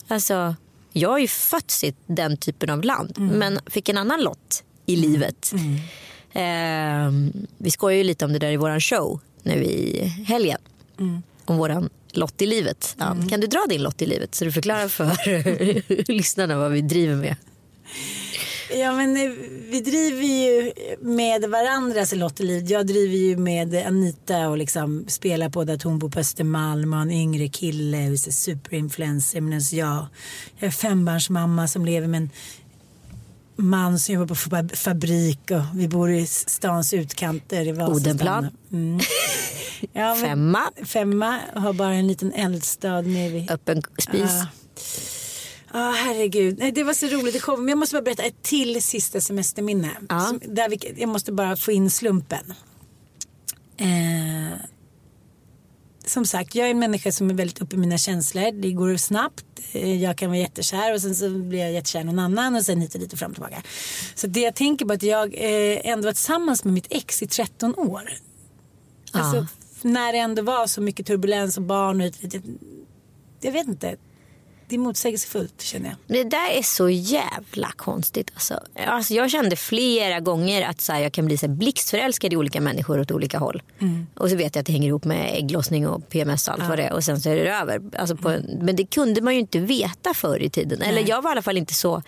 [0.08, 0.54] Alltså,
[0.92, 3.14] jag har ju fötts i den typen av land.
[3.18, 3.38] Mm.
[3.38, 5.52] Men fick en annan lott i livet.
[6.36, 7.10] Eh,
[7.58, 10.58] vi skojar ju lite om det där i våran show nu i helgen.
[11.44, 12.96] Om våran lott i livet.
[12.98, 16.80] Ja, Kan du dra din lott i livet så du förklarar för lyssnarna vad vi
[16.80, 17.36] driver med?
[18.74, 19.32] Ja men eh,
[19.70, 22.64] vi driver ju med varandras lotteliv.
[22.70, 27.00] Jag driver ju med Anita och liksom spelar på att hon bor på Östermalm och
[27.00, 29.40] en yngre kille och är superinfluencer.
[29.40, 30.06] Medan jag,
[30.58, 32.30] jag är fembarnsmamma som lever med en
[33.56, 37.72] man som jobbar på fab- fabrik och vi bor i stans utkanter i.
[37.82, 38.46] Odenplan.
[38.72, 39.00] Mm.
[39.92, 40.70] Ja, Femma.
[40.84, 44.20] Femma har bara en liten eldstad nere vid Öppen spis.
[44.30, 44.46] Ja.
[45.72, 46.58] Ja, herregud.
[46.58, 47.32] Nej, det var så roligt.
[47.34, 47.60] Det kom.
[47.60, 49.90] Men jag måste bara berätta ett till sista semesterminne.
[50.08, 50.20] Ja.
[50.20, 52.54] Som, där vi, jag måste bara få in slumpen.
[53.76, 54.58] Eh,
[56.06, 58.52] som sagt, jag är en människa som är väldigt uppe i mina känslor.
[58.62, 59.44] Det går snabbt.
[59.72, 62.62] Eh, Jag kan vara jättekär och sen så blir jag jättekär i någon annan och
[62.62, 63.62] sen hit och dit och fram och tillbaka.
[64.14, 67.22] Så det jag tänker på är att jag eh, ändå var tillsammans med mitt ex
[67.22, 68.02] i 13 år.
[69.12, 69.46] Alltså, Ja.
[69.76, 72.34] f- när det ändå var så mycket turbulens och barn och hit.
[73.40, 73.96] Jag vet inte.
[74.68, 75.96] Det är motsägelsefullt känner jag.
[76.16, 78.30] Det där är så jävla konstigt.
[78.34, 78.60] Alltså.
[78.86, 82.36] Alltså, jag kände flera gånger att så här, jag kan bli så här, blixtförälskad i
[82.36, 83.62] olika människor åt olika håll.
[84.14, 86.78] Och så vet jag att det hänger ihop med ägglossning och PMS och allt vad
[86.78, 86.92] det är.
[86.92, 87.82] Och sen så är det över.
[87.98, 90.82] Alltså på, Men det kunde man ju inte veta förr i tiden.
[90.82, 92.02] Eller jag var i alla fall inte så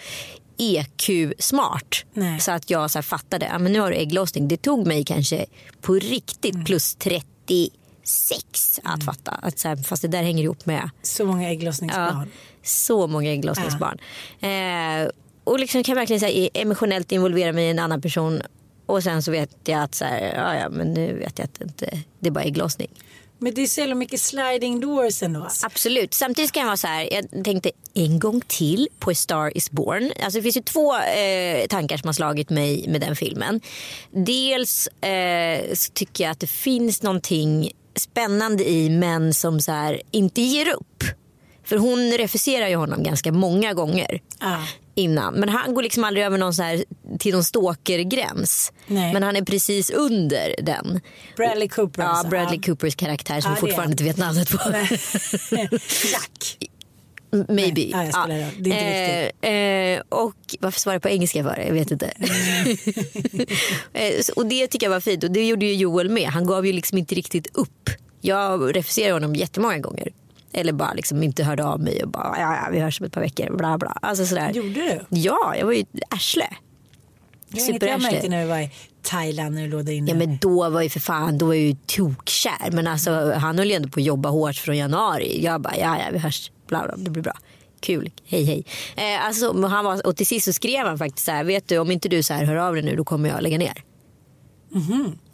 [0.59, 2.05] EQ-smart.
[2.12, 2.40] Nej.
[2.40, 4.49] Så att jag så här, fattade, ja, men nu har du ägglossning.
[4.49, 5.47] Det tog mig kanske
[5.81, 6.94] på riktigt plus
[8.09, 9.31] 36 att fatta.
[9.31, 12.29] Att, så här, fast det där hänger ihop med Så många ägglossningsbarn.
[12.62, 13.99] så många ägglossningsbarn.
[14.40, 15.11] Eh,
[15.44, 18.42] och liksom kan verkligen så här, emotionellt involvera mig i en annan person.
[18.87, 21.55] Och sen så vet jag att så här, ja, ja, men nu vet jag att
[21.55, 22.88] det inte det är bara ägglossning.
[23.40, 25.49] Men det är så jävla mycket sliding doors ändå.
[25.62, 26.14] Absolut.
[26.14, 29.71] Samtidigt kan jag vara så här, jag tänkte en gång till på A Star Is
[29.71, 30.12] Born.
[30.23, 33.61] Alltså det finns ju två eh, tankar som har slagit mig med den filmen.
[34.11, 40.03] Dels eh, så tycker jag att det finns någonting spännande i män som så här,
[40.11, 41.05] inte ger upp.
[41.65, 44.59] För hon refuserar ju honom ganska många gånger Ja.
[44.95, 45.35] innan.
[45.35, 46.85] Men han går liksom aldrig över någon så här,
[47.19, 48.73] till någon stalkergräns.
[48.87, 49.13] Nej.
[49.13, 51.01] Men han är precis under den.
[51.37, 52.03] Bradley Cooper.
[52.03, 52.29] Ja, alltså.
[52.29, 52.67] Bradley Ja.
[52.67, 54.59] Coopers karaktär som Ja, vi fortfarande inte vet namnet på.
[56.13, 56.59] Jack.
[57.31, 57.81] Maybe.
[57.81, 58.51] Nej, ja, jag spelar roll.
[58.59, 59.53] Det är inte eh,
[59.97, 61.64] eh, och varför svarar jag på engelska för?
[61.67, 62.07] Jag vet inte.
[63.93, 66.29] eh, så- och det tycker jag var fint och det gjorde ju Joel med.
[66.29, 67.91] Han gav ju liksom inte riktigt upp.
[68.21, 70.09] Jag refuserade honom jättemånga gånger.
[70.53, 73.12] Eller bara liksom inte hörde av mig och bara ja, ja vi hörs om ett
[73.12, 73.57] par veckor.
[73.57, 73.99] Bla, bla.
[74.03, 74.51] Alltså sådär.
[74.53, 75.01] Gjorde du?
[75.09, 76.47] Ja, jag var ju ett arsle.
[77.53, 78.71] Inget jag märkte när vi var i
[79.03, 80.11] Thailand när du låg där inne.
[80.11, 82.71] Ja men då var ju för fan, då var jag ju tokkär.
[82.71, 85.45] Men alltså han höll ju ändå på att jobba hårt från januari.
[85.45, 87.35] Jag bara, ja ja vi hörs, bla bla, det blir bra.
[87.81, 88.65] Kul, hej hej.
[88.97, 91.79] Eh, alltså, han var, och till sist så skrev han faktiskt så här, vet du
[91.79, 93.85] om inte du så här hör av dig nu då kommer jag lägga ner.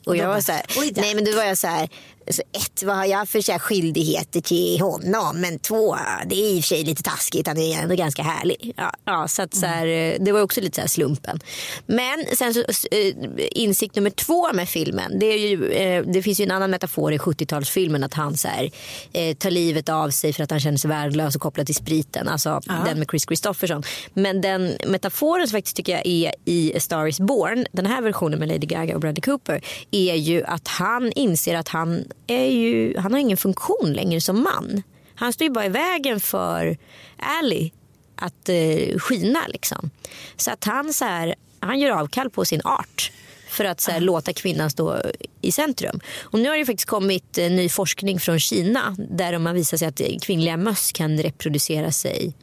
[0.06, 0.62] Och jag var så här,
[0.96, 1.88] nej men då var jag så här,
[2.30, 6.56] så ett vad har jag för så här skyldigheter till honom men två det är
[6.56, 8.72] i och för sig lite taskigt, han är ändå ganska härlig.
[8.76, 11.40] Ja, ja, så att så här, eh, det var också lite så slumpen.
[11.86, 13.14] Men sen så eh,
[13.50, 17.12] insikt nummer två med filmen, det, är ju, eh, det finns ju en annan metafor
[17.12, 18.70] i 70-talsfilmen att han så här,
[19.12, 22.28] eh, tar livet av sig för att han känner sig värdelös och kopplad till spriten,
[22.28, 23.82] alltså den med Chris Christopherson.
[24.14, 28.02] Men den metaforen som faktiskt tycker jag är i A Star Is Born, den här
[28.02, 32.46] versionen med Lady Gaga och Bradley Cooper, är ju att han inser att han, är
[32.46, 34.82] ju, han har ingen funktion längre som man.
[35.14, 36.76] Han står ju bara i vägen för
[37.16, 37.70] Ally
[38.16, 39.90] att eh, skina liksom.
[40.36, 43.12] Så att han, så här, han gör avkall på sin art
[43.48, 45.00] för att så här, låta kvinnan stå
[45.40, 46.00] i centrum.
[46.20, 49.78] Och nu har det faktiskt kommit eh, ny forskning från Kina där de har visat
[49.78, 52.34] sig att kvinnliga möss kan reproducera sig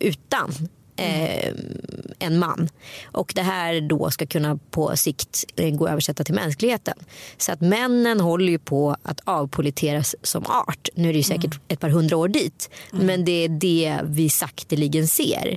[0.00, 0.68] utan
[1.00, 1.54] eh,
[2.18, 2.68] en man.
[3.04, 6.94] Och det här då ska kunna på sikt eh, gå att översätta till mänskligheten.
[7.36, 10.88] Så att männen håller ju på att avpoliteras som art.
[10.94, 12.70] Nu är det ju säkert ett par hundra år dit.
[12.90, 15.56] Men det är det vi sakteligen ser.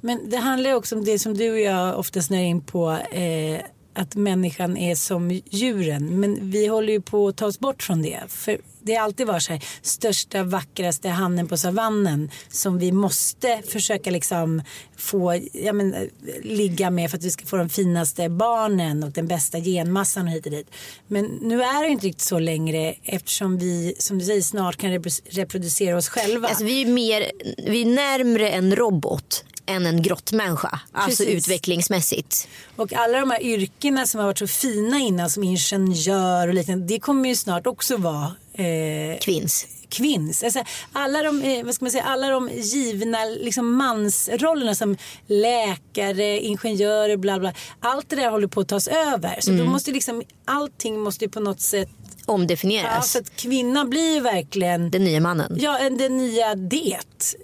[0.00, 2.90] Men det handlar ju också om det som du och jag ofta snör in på.
[2.90, 3.60] Eh,
[3.98, 6.20] att människan är som djuren.
[6.20, 8.20] Men vi håller ju på att ta oss bort från det.
[8.28, 9.64] För det har alltid varit så här.
[9.82, 12.30] Största, vackraste hannen på savannen.
[12.48, 14.62] Som vi måste försöka liksom
[14.96, 15.94] få ja, men,
[16.42, 17.10] ligga med.
[17.10, 19.04] För att vi ska få de finaste barnen.
[19.04, 20.70] Och den bästa genmassan och hit och dit.
[21.06, 22.94] Men nu är det inte riktigt så längre.
[23.02, 24.90] Eftersom vi, som du säger, snart kan
[25.30, 26.48] reproducera oss själva.
[26.48, 27.30] Alltså, vi, är mer,
[27.70, 30.80] vi är närmre en robot än en grottmänniska.
[30.92, 32.48] Alltså utvecklingsmässigt.
[32.76, 36.86] Och alla de här yrkena som har varit så fina innan som ingenjör och liknande.
[36.86, 39.66] Det kommer ju snart också vara eh, Kvinns.
[39.88, 40.42] kvinns.
[40.42, 46.40] Alltså, alla, de, eh, vad ska man säga, alla de givna liksom, mansrollerna som läkare,
[46.40, 47.52] ingenjörer, bla bla.
[47.80, 49.36] Allt det där håller på att tas över.
[49.40, 51.88] Så då måste liksom, allting måste ju på något sätt
[52.26, 53.12] Ja, Omdefinieras.
[53.12, 55.56] så att kvinnan blir ju verkligen Den nya mannen.
[55.60, 56.98] ja, en- den nya det.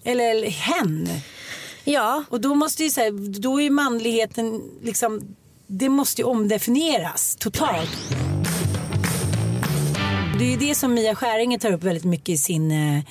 [0.05, 1.09] Eller, eller hen.
[1.85, 5.21] Ja, Och då måste ju så här, då är manligheten liksom,
[5.67, 7.91] det måste ju omdefinieras totalt.
[10.39, 13.03] Det är ju det som Mia Skäringer tar upp väldigt mycket i sin eh,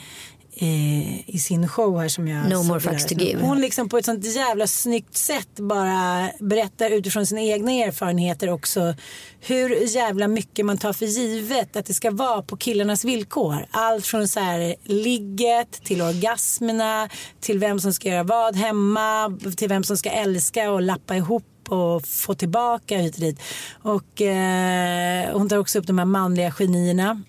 [0.56, 3.42] i sin show här som jag No more fucks to give.
[3.42, 8.96] Hon liksom på ett sånt jävla snyggt sätt bara berättar utifrån sina egna erfarenheter också
[9.42, 13.66] hur jävla mycket man tar för givet att det ska vara på killarnas villkor.
[13.72, 19.70] Allt från så här ligget till orgasmerna till vem som ska göra vad hemma till
[19.70, 23.40] vem som ska älska och lappa ihop och få tillbaka hit och dit.
[23.82, 27.22] Och eh, hon tar också upp de här manliga genierna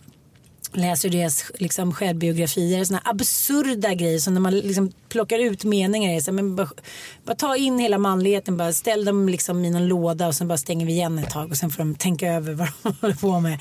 [0.75, 6.13] läser deras liksom, självbiografier, såna absurda grejer som när man liksom plockar ut meningar.
[6.17, 6.69] är Så, men bara,
[7.25, 10.59] bara ta in hela manligheten, bara ställ dem liksom i någon låda och sen bara
[10.59, 13.41] stänger vi igen ett tag och sen får de tänka över vad de håller på
[13.41, 13.53] med.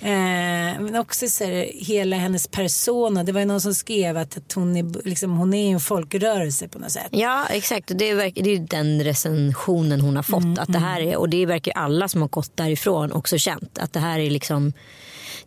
[0.00, 4.36] Eh, men också så här, hela hennes persona, det var ju någon som skrev att,
[4.36, 7.08] att hon, är, liksom, hon är en folkrörelse på något sätt.
[7.10, 10.58] Ja exakt och det är, verk- det är ju den recensionen hon har fått.
[10.58, 13.78] att det här är, och det verkar ju alla som har gått därifrån också känt.
[13.78, 14.72] Att det här är liksom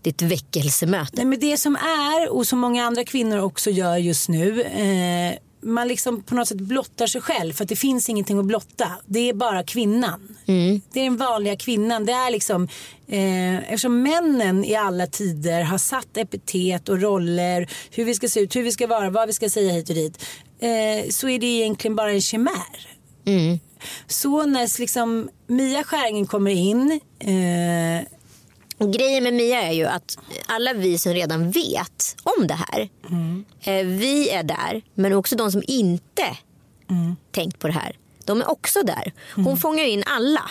[0.03, 1.11] ett väckelsemöte.
[1.15, 4.61] Nej, men det som är och som många andra kvinnor också gör just nu.
[4.61, 8.45] Eh, man liksom på något sätt blottar sig själv för att det finns ingenting att
[8.45, 8.91] blotta.
[9.05, 10.37] Det är bara kvinnan.
[10.91, 12.05] Det är den vanliga kvinnan.
[12.05, 12.67] Det är liksom,
[13.07, 18.39] eh, eftersom männen i alla tider har satt epitet och roller, hur vi ska se
[18.39, 20.25] ut, hur vi ska vara, vad vi ska säga hit och dit.
[20.59, 22.87] Eh, så är det egentligen bara en chimär.
[24.07, 28.07] Så när liksom Mia Skäringen kommer in eh,
[28.85, 32.89] grejen med Mia är ju att alla vi som redan vet om det här.
[33.61, 36.37] Eh, vi är där men också de som inte
[37.31, 37.97] tänkt på det här.
[38.27, 39.13] De är också där.
[39.35, 40.41] Hon fångar in alla.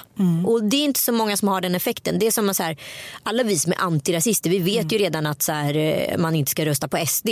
[0.47, 2.19] Och det är inte så många som har den effekten.
[2.19, 2.77] Det är som att så här,
[3.23, 6.51] alla vi som är antirasister, vi vet ju redan att så här, eh, man inte
[6.51, 7.29] ska rösta på SD.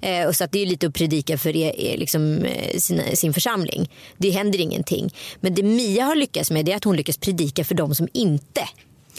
[0.00, 3.16] Eh, och så att det är lite att predika för er, er, liksom, eh, sin,
[3.16, 3.90] sin församling.
[4.16, 5.14] Det händer ingenting.
[5.40, 8.08] Men det Mia har lyckats med det är att hon lyckas predika för de som
[8.12, 8.68] inte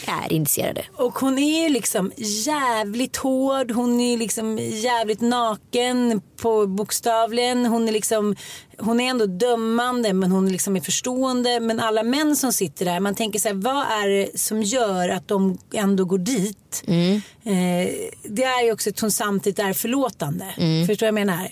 [0.07, 0.85] är intresserade.
[0.95, 3.71] Och hon är ju liksom jävligt hård.
[3.71, 7.65] Hon är liksom jävligt naken på bokstavligen.
[7.65, 8.36] Hon är liksom
[8.82, 11.60] hon är ändå dömande men hon liksom är förstående.
[11.60, 15.10] Men alla män som sitter där, man tänker så här, vad är det som gör
[15.10, 16.84] att de ändå går dit?
[17.43, 17.89] Eh,
[18.23, 20.45] det är ju också att hon samtidigt är förlåtande.
[20.88, 21.47] Förstår du vad jag menar?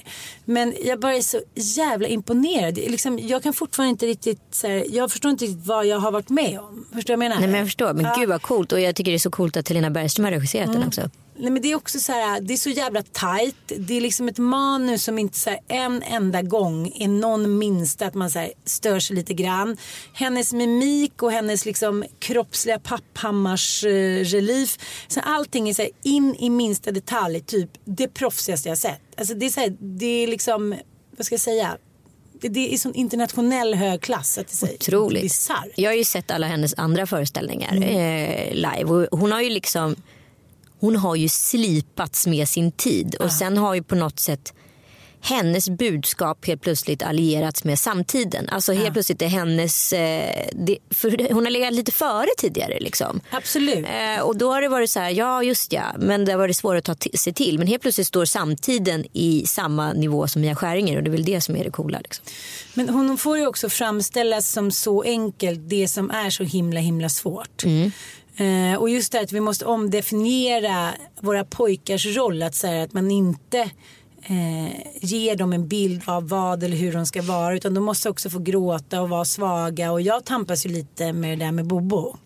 [0.45, 2.75] Men jag bara är så jävla imponerad.
[2.77, 6.11] Liksom, jag kan fortfarande inte riktigt, så här, jag förstår inte riktigt vad jag har
[6.11, 6.85] varit med om.
[6.93, 7.39] Förstår du vad jag menar?
[7.39, 7.93] Nej, men jag förstår.
[7.93, 8.15] Men Ja.
[8.19, 8.71] gud vad coolt.
[8.71, 11.09] Och jag tycker det är så coolt att Helena Bergström har regisserat den också.
[11.39, 13.55] Nej, men det är också så här, det är så jävla tajt.
[13.77, 18.05] Det är liksom ett manus som inte så här, en enda gång är någon minsta
[18.05, 19.77] att man så här, stör sig lite grann.
[20.13, 23.89] Hennes mimik och hennes liksom kroppsliga papphammars eh,
[24.23, 24.77] relief.
[25.07, 29.01] Så allting är så här, in i minsta detalj, typ det proffsigaste jag sett.
[29.17, 30.75] Alltså det är så här, det är liksom,
[31.17, 31.77] vad ska jag säga?
[32.41, 34.37] Det- Det är sån internationell hög klass.
[34.37, 35.23] Att det är Otroligt.
[35.23, 35.67] bisarrt.
[35.75, 38.83] Jag har ju sett alla hennes andra föreställningar eh, live.
[38.83, 39.95] Och hon har ju liksom
[40.79, 43.15] hon har ju slipats med sin tid.
[43.15, 44.53] Och sen har ju på något sätt
[45.21, 48.49] hennes budskap helt plötsligt allierats med samtiden.
[48.49, 49.93] Alltså helt plötsligt är hennes...
[49.93, 50.77] Eh, det,
[51.31, 53.21] hon har legat lite före tidigare liksom.
[53.29, 53.85] Absolut.
[53.85, 56.57] Eh, och då har det varit så här, ja just ja, men det har varit
[56.57, 57.57] svårt att ta t- sig till.
[57.59, 61.25] Men helt plötsligt står samtiden i samma nivå som Mia Skäringer och det är väl
[61.25, 61.99] det som är det coola.
[61.99, 62.25] Liksom.
[62.73, 67.09] Men hon får ju också framställas som så enkelt det som är så himla himla
[67.09, 67.63] svårt.
[68.37, 72.43] Eh, och just det här att vi måste omdefiniera våra pojkars roll.
[72.43, 73.59] Att, säga att man inte
[74.23, 74.71] eh,
[75.01, 77.55] ger dem en bild av vad eller hur de ska vara.
[77.55, 79.91] Utan de måste också få gråta och vara svaga.
[79.91, 82.17] Och jag tampas ju lite med det där med Bobo.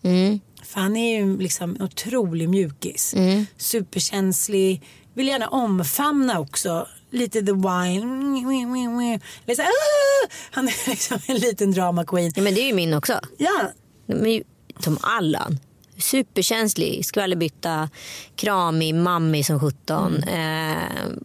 [0.64, 3.14] För han är ju liksom en otrolig mjukis.
[3.56, 4.82] Superkänslig.
[5.14, 6.86] Vill gärna omfamna också.
[7.10, 9.20] Lite the wine.
[9.46, 10.28] Liksom, ah!
[10.50, 12.32] Han är liksom en liten drama queen.
[12.34, 13.20] Ja, men det är ju min också.
[13.38, 13.70] Ja,
[14.06, 14.42] De är ju
[14.80, 15.58] som Allan.
[16.02, 17.88] Superkänslig, skvallerbytta,
[18.36, 20.22] kramig, mammig som 17.
[20.22, 20.76] Eh,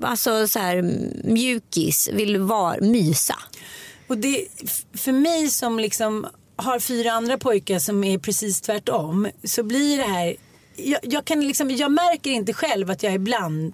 [0.01, 0.81] alltså så här
[1.23, 3.35] mjukis, vill vara, mysa.
[4.07, 4.47] och det,
[4.93, 9.27] för mig som liksom har fyra andra pojkar som är precis tvärtom.
[9.43, 10.35] Så blir det här,
[10.75, 13.73] jag, jag, kan liksom, jag märker inte själv att jag ibland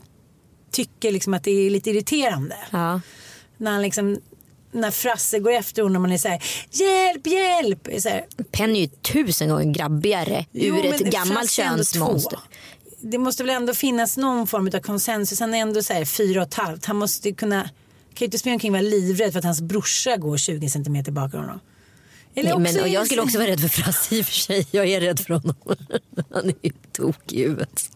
[0.71, 2.55] tycker liksom att det är lite irriterande.
[2.71, 3.01] Ja.
[3.57, 4.19] När han liksom,
[4.74, 8.01] när Frasse går efter honom och man är så här, hjälp, hjälp.
[8.01, 12.39] Så här, Penny är ju tusen gånger grabbigare Jo, ur ett gammalt könsmonster.
[13.01, 15.39] det måste väl ändå finnas någon form av konsensus.
[15.39, 16.86] Han är ändå så här fyra och ett halvt.
[16.86, 17.69] Han måste kunna, kan
[18.19, 21.39] ju inte springa omkring och vara livrädd för att hans brorsa går 20 centimeter bakom
[21.39, 21.59] honom.
[22.36, 24.34] Eller Nej, men, och jag skulle så- också vara rädd för Frasse i och för
[24.34, 24.67] sig.
[24.71, 25.55] Jag är rädd för honom.
[26.34, 27.89] Han är ju tokig i huvudet.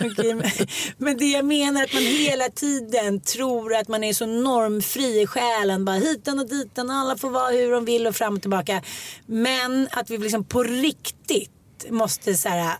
[0.00, 0.50] Okay, men,
[0.98, 5.20] men det jag menar är att man hela tiden tror att man är så normfri
[5.20, 5.84] i själen.
[5.84, 8.82] Bara hitan och ditan alla får vara hur de vill och fram och tillbaka.
[9.26, 11.50] Men att vi liksom på riktigt
[11.90, 12.76] måste så här,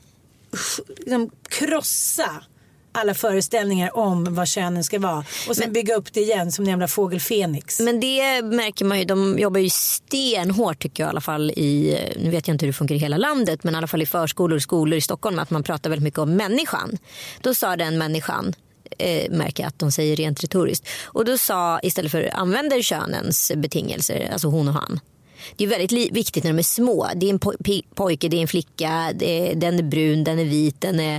[0.98, 2.44] liksom krossa
[2.92, 5.24] alla föreställningar om vad könen ska vara.
[5.48, 7.80] Och sen bygga upp det igen som en jävla fågel Fenix.
[7.80, 9.04] Men det märker man ju.
[9.04, 12.72] De jobbar ju stenhårt tycker jag i alla fall i, nu vet jag inte hur
[12.72, 15.38] det funkar i hela landet, men i alla fall i förskolor och skolor i Stockholm
[15.38, 16.98] att man pratar väldigt mycket om människan.
[17.40, 18.54] Då sa den människan
[18.98, 20.88] eh, märker jag att de säger rent retoriskt.
[21.04, 25.00] Och då sa istället för använder könens betingelser, alltså hon och han.
[25.56, 27.08] Det är väldigt viktigt när de är små.
[27.16, 27.52] Det är en po
[27.94, 28.90] pojke, det är en flicka,
[29.20, 31.16] är, den är brun, den är vit, den är,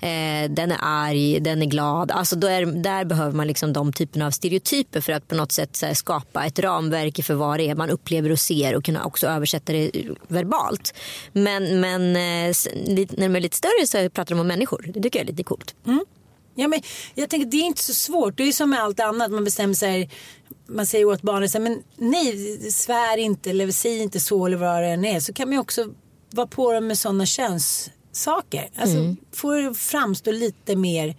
[0.00, 2.10] eh, den är arg, den är glad.
[2.10, 5.52] Alltså då är, där behöver man liksom de typerna av stereotyper för att på något
[5.52, 8.84] sätt så här, skapa ett ramverk för vad det är man upplever och ser och
[8.84, 10.94] kunna också översätta det eh, verbalt.
[11.32, 12.54] Men, men eh,
[12.94, 14.90] när de är lite större så pratar de om människor.
[14.94, 15.74] Det tycker jag är lite coolt.
[15.86, 16.04] Mm.
[16.58, 16.82] Ja, men
[17.14, 18.36] jag tänker det är inte så svårt.
[18.36, 19.30] Det är som med allt annat.
[19.30, 20.10] Man bestämmer sig.
[20.66, 24.56] Man säger åt barnet så här, men nej, svär inte eller säg inte så eller
[24.56, 25.20] vad det än är.
[25.20, 25.88] Så kan man ju också
[26.30, 28.70] vara på dem med sådana könssaker.
[28.76, 31.16] Alltså få det att framstå lite mer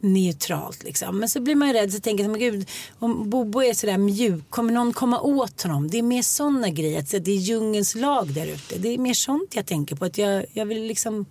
[0.00, 1.18] neutralt liksom.
[1.18, 2.68] Men så blir man ju rädd så tänker jag, men gud,
[2.98, 5.88] om Bobo är sådär mjuk, kommer någon komma åt honom?
[5.88, 8.78] Det är mer sådana grejer, så det är djungens lag där ute.
[8.78, 10.04] Det är mer sånt jag tänker på.
[10.04, 11.26] Att jag, jag vill liksom,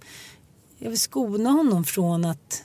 [0.77, 2.63] jag vill skona honom från att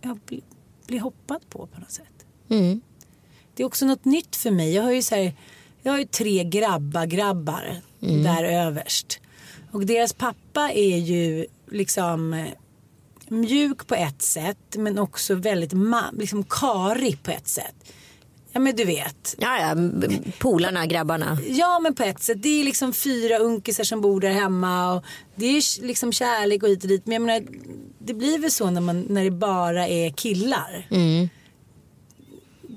[0.00, 0.40] jag blir,
[0.86, 2.19] blir hoppad på på något sätt.
[3.54, 4.74] Det är också något nytt för mig.
[4.74, 5.32] Jag har ju, så här,
[5.82, 7.80] jag har ju tre grabba-grabbar
[8.24, 9.20] där överst.
[9.72, 12.46] Och deras pappa är ju liksom eh,
[13.28, 15.72] mjuk på ett sätt men också väldigt
[16.12, 17.74] liksom karig på ett sätt.
[18.52, 19.36] Ja men du vet.
[19.38, 19.76] Ja, ja,
[20.38, 21.38] polarna, grabbarna.
[21.48, 22.42] Ja men på ett sätt.
[22.42, 26.68] Det är liksom fyra unkisar som bor där hemma och det är liksom kärlek och
[26.68, 27.06] hit och dit.
[27.06, 27.42] Men jag menar,
[27.98, 30.86] det blir väl så när, man, när det bara är killar.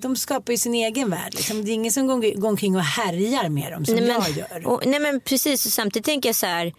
[0.04, 1.34] De skapar ju sin egen värld.
[1.34, 1.66] Liksom.
[1.66, 4.38] Det är ingen som går, går omkring och härjar med dem som Nej, jag men,
[4.38, 4.68] gör.
[4.68, 6.74] och, nej men precis, och samtidigt tänker jag så här.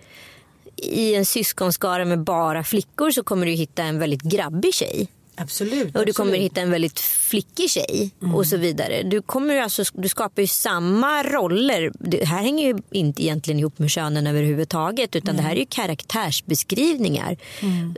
[0.77, 5.09] I en syskonskara med bara flickor så kommer du hitta en väldigt grabbig tjej.
[5.37, 5.97] Absolut.
[5.97, 6.45] Och du kommer absolut.
[6.45, 9.03] hitta en väldigt flickig tjej och så vidare.
[9.03, 11.93] Du, kommer alltså, du skapar ju samma roller.
[11.99, 15.67] Det här hänger ju inte egentligen ihop med könen överhuvudtaget utan det här är ju
[15.69, 17.37] karaktärsbeskrivningar.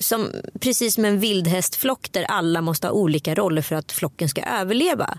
[0.00, 4.42] Som precis som en vildhästflock där alla måste ha olika roller för att flocken ska
[4.42, 5.18] överleva.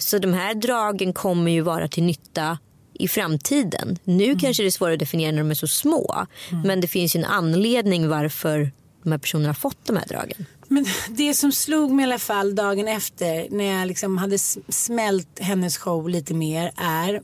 [0.00, 2.58] Så de här dragen kommer ju vara till nytta
[2.94, 3.98] i framtiden.
[4.04, 6.26] Nu kanske det är svårare att definiera när de är så små.
[6.64, 10.46] Men det finns ju en anledning varför de här personerna har fått de här dragen.
[10.68, 14.38] Men det som slog mig i alla fall dagen efter när jag liksom hade
[14.68, 17.22] smält hennes show lite mer är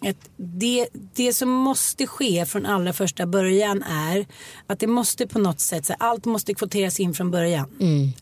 [0.00, 4.26] att det, det som måste ske från allra första början är
[4.66, 7.68] att det måste på något sätt, så här, allt måste kvoteras in från början.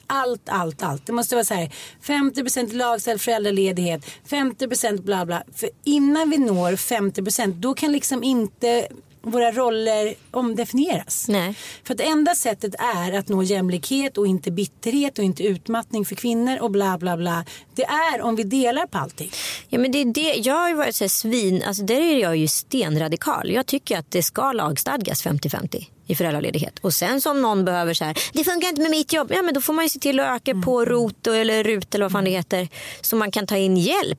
[0.07, 1.07] Allt, allt, allt.
[1.07, 5.43] Det måste vara så här 50% lagställd föräldraledighet, 50% bla bla.
[5.55, 8.89] För innan vi når 50% då kan liksom inte
[9.25, 11.29] våra roller omdefinieras.
[11.29, 11.55] Nej.
[11.85, 16.05] För att det enda sättet är att nå jämlikhet och inte bitterhet och inte utmattning
[16.05, 17.45] för kvinnor och bla bla bla.
[17.75, 19.31] Det är om vi delar på allting.
[19.68, 20.35] Ja, men det är det.
[20.35, 23.51] Jag har ju varit så här svin, alltså där är jag ju stenradikal.
[23.51, 26.79] Jag tycker att det ska lagstadgas 50-50 i föräldraledighet.
[26.79, 29.33] Och sen som någon behöver så här, det funkar inte med mitt jobb.
[29.35, 32.05] Ja men då får man ju se till att öka på ROT eller RUT eller
[32.05, 32.69] vad fan det heter.
[33.01, 34.19] Så man kan ta in hjälp.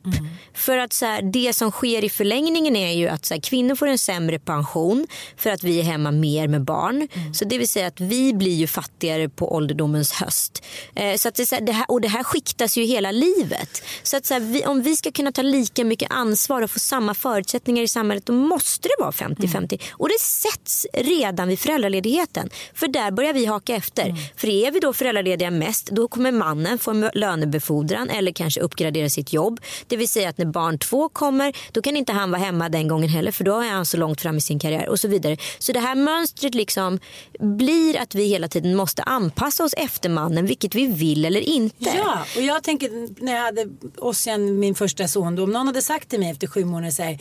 [0.53, 3.75] För att så här, det som sker i förlängningen är ju att så här, kvinnor
[3.75, 5.07] får en sämre pension
[5.37, 7.07] för att vi är hemma mer med barn.
[7.33, 10.63] Så det vill säga att vi blir ju fattigare på ålderdomens höst.
[10.95, 13.83] Eh, så att det, så här, det här, och det här skiktas ju hela livet.
[14.03, 17.13] Så att så vi, om vi ska kunna ta lika mycket ansvar och få samma
[17.13, 19.81] förutsättningar i samhället då måste det vara 50-50.
[19.91, 22.49] Och det sätts redan vid föräldraledigheten.
[22.73, 24.15] För där börjar vi haka efter.
[24.35, 29.09] För är vi då föräldralediga mest då kommer mannen få en lönebefordran eller kanske uppgradera
[29.09, 29.59] sitt jobb.
[29.87, 32.87] Det vill säga att när barn två kommer då kan inte han vara hemma den
[32.87, 35.37] gången heller för då är han så långt fram i sin karriär och så vidare.
[35.59, 36.99] Så det här mönstret liksom
[37.39, 41.91] blir att vi hela tiden måste anpassa oss efter mannen vilket vi vill eller inte.
[41.97, 42.89] Ja, och jag tänker
[43.23, 43.67] när jag hade
[43.97, 47.03] Ossian, min första son, då, om någon hade sagt till mig efter sju månader så
[47.03, 47.19] här,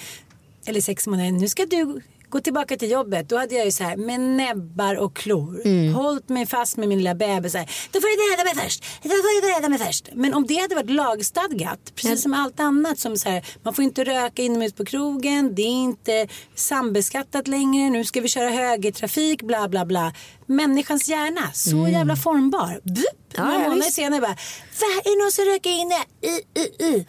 [0.67, 2.01] eller sex månader, nu ska du
[2.35, 3.29] gå tillbaka till jobbet.
[3.29, 5.93] Då hade jag ju så här med näbbar och klor.
[5.93, 7.53] Hållit mig fast med min lilla bebis.
[7.53, 8.85] Så här, då får du döda mig först.
[9.03, 10.09] Då får du döda mig först.
[10.15, 11.93] Men om det hade varit lagstadgat.
[11.95, 12.99] Precis som allt annat.
[12.99, 15.55] Som så här, man får inte röka inomhus på krogen.
[15.55, 17.91] Det är inte sambeskattat längre.
[17.91, 19.43] Nu ska vi köra högertrafik.
[19.43, 20.13] Bla bla bla.
[20.47, 21.53] Människans hjärna.
[21.53, 22.81] Så jävla formbar.
[22.83, 24.37] Bup, Ja, några månader senare bara.
[24.81, 24.87] Va?
[25.05, 25.99] Är det någon som röker inne?
[26.21, 27.07] I, i, i.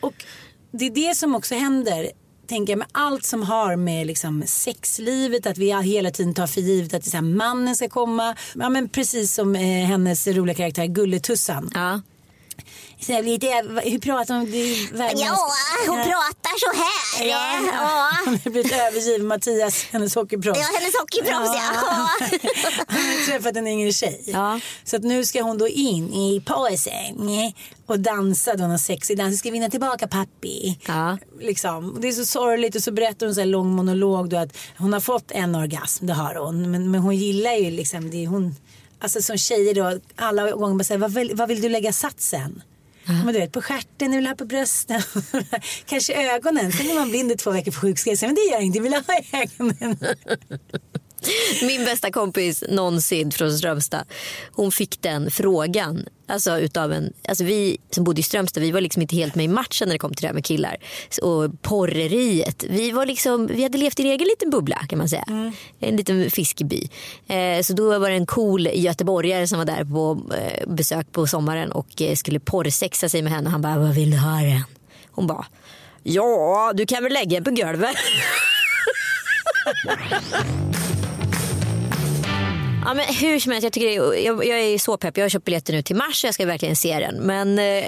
[0.00, 0.14] Och
[0.72, 2.10] det är det som också händer
[2.48, 6.60] tänker jag med allt som har med liksom sexlivet, att vi hela tiden tar för
[6.60, 8.36] givet att det är så här, mannen ska komma.
[8.54, 11.70] Ja men precis som eh, hennes roliga karaktär Gulletussan.
[11.74, 12.00] Ja.
[13.00, 13.46] Så här, lite,
[13.90, 14.46] hur pratar hon?
[14.46, 15.18] Världens-
[15.88, 17.28] hon pratar så här.
[17.30, 18.08] Ja, Ja.
[18.24, 20.58] Hon har blivit övergiven Mattias, hennes hockeyproffs.
[20.60, 21.62] Ja, hennes hockeyproffs, ja.
[22.88, 24.22] Han har träffat en yngre tjej.
[24.26, 24.60] Ja.
[24.84, 27.28] Så att nu ska hon då in i pausen
[27.86, 29.38] och dansa då någon sexig dans.
[29.38, 30.78] Ska vinna tillbaka pappi.
[30.86, 31.18] Ja.
[31.40, 31.98] Liksom.
[32.00, 34.92] Det är så sorgligt och så berättar hon så här lång monolog då att hon
[34.92, 36.70] har fått en orgasm, det har hon.
[36.70, 38.54] Men, men hon gillar ju liksom, det hon,
[39.00, 42.62] alltså som tjejer då, alla gånger bara säger vad, vad vill du lägga satsen?
[43.06, 45.02] Men du vet på stjärten, jag vill ha på brösten,
[45.86, 46.72] kanske ögonen.
[46.72, 48.28] Sen är man blind i två veckor på sjukskrivning.
[48.28, 49.02] Men det gör inget, jag vill ha
[49.32, 49.98] ögonen.
[51.62, 54.04] Min bästa kompis någonsin från Strömstad.
[54.52, 56.06] Hon fick den frågan.
[56.28, 59.44] Alltså utav en, alltså vi som bodde i Strömstad vi var liksom inte helt med
[59.44, 60.76] i matchen när det kom till det här med killar.
[61.22, 62.64] Och porreriet.
[62.68, 65.52] Vi, var liksom, vi hade levt i en egen liten bubbla kan man säga.
[65.80, 66.88] En liten fiskeby.
[67.28, 71.26] Eh, så då var det en cool göteborgare som var där på eh, besök på
[71.26, 73.50] sommaren och eh, skulle porrsexa sig med henne.
[73.50, 74.62] Han bara, vad vill du ha den?
[75.10, 75.46] Hon bara,
[76.02, 77.96] ja du kan väl lägga den på golvet.
[82.86, 85.16] Ja, men hur som helst, jag, tycker jag, jag är så pepp.
[85.16, 87.14] Jag har köpt biljetter nu till mars och jag ska verkligen se den.
[87.16, 87.84] Men eh,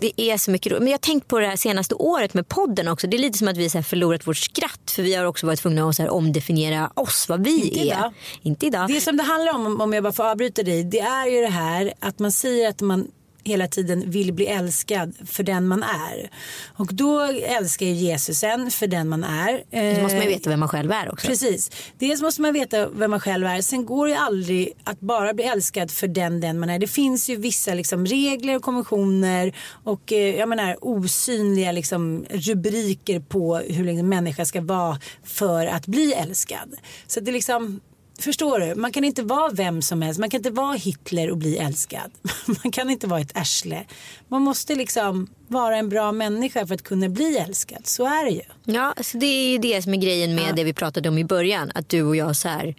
[0.00, 2.48] det är så mycket ro- Men jag har tänkt på det här senaste året med
[2.48, 3.06] podden också.
[3.06, 4.90] Det är lite som att vi här förlorat vårt skratt.
[4.96, 7.84] För vi har också varit tvungna att så här omdefiniera oss, vad vi Inte är.
[7.84, 8.12] idag.
[8.42, 8.88] Inte idag.
[8.88, 11.48] Det som det handlar om, om jag bara får avbryta dig, det är ju det
[11.52, 13.08] här att man säger att man
[13.44, 16.30] hela tiden vill bli älskad för den man är.
[16.76, 19.64] Och då älskar ju Jesus en för den man är.
[19.96, 21.26] Så måste man ju Eh, veta vem man själv är också.
[21.26, 21.70] Precis.
[21.98, 23.60] Dels måste man veta vem man själv är.
[23.60, 26.78] Sen går det ju aldrig att bara bli älskad för den den man är.
[26.78, 33.20] Det finns ju vissa liksom regler och konventioner och eh, jag menar osynliga liksom rubriker
[33.20, 36.74] på hur en människa ska vara för att bli älskad.
[37.06, 37.80] Så det är liksom
[38.20, 38.74] Förstår du?
[38.74, 40.20] Man kan inte vara vem som helst.
[40.20, 42.10] Man kan inte vara Hitler och bli älskad.
[42.62, 43.84] Man kan inte vara ett arsle.
[44.28, 47.86] Man måste liksom vara en bra människa för att kunna bli älskad.
[47.86, 48.42] Så är det ju.
[48.64, 51.24] Ja, så det är ju det som är grejen med det vi pratade om i
[51.24, 51.70] början.
[51.74, 52.74] Att du och jag så här,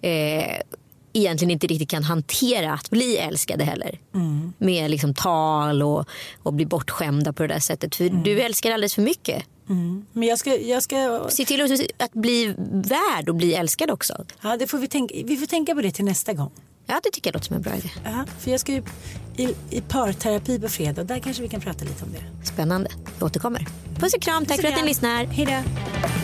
[0.00, 0.60] eh,
[1.12, 3.98] egentligen inte riktigt kan hantera att bli älskade heller.
[4.58, 6.08] Med liksom tal och,
[6.42, 7.94] och bli bortskämda på det där sättet.
[7.94, 9.44] För du älskar alldeles för mycket.
[10.12, 14.24] Men jag ska, jag ska Se till att, att bli värd och bli älskad också.
[14.42, 16.50] Ja, det får vi, tänka, vi får tänka på det till nästa gång.
[16.86, 17.90] Ja, det tycker jag låter som en bra idé.
[18.04, 18.82] Ja, för jag ska ju
[19.36, 21.04] i, i parterapi på fredag.
[21.04, 22.46] Där kanske vi kan prata lite om det.
[22.46, 22.90] Spännande.
[23.18, 23.66] Jag återkommer.
[23.98, 24.46] Puss och kram.
[24.46, 25.24] Tack för att ni lyssnar.
[25.24, 26.23] Hej då.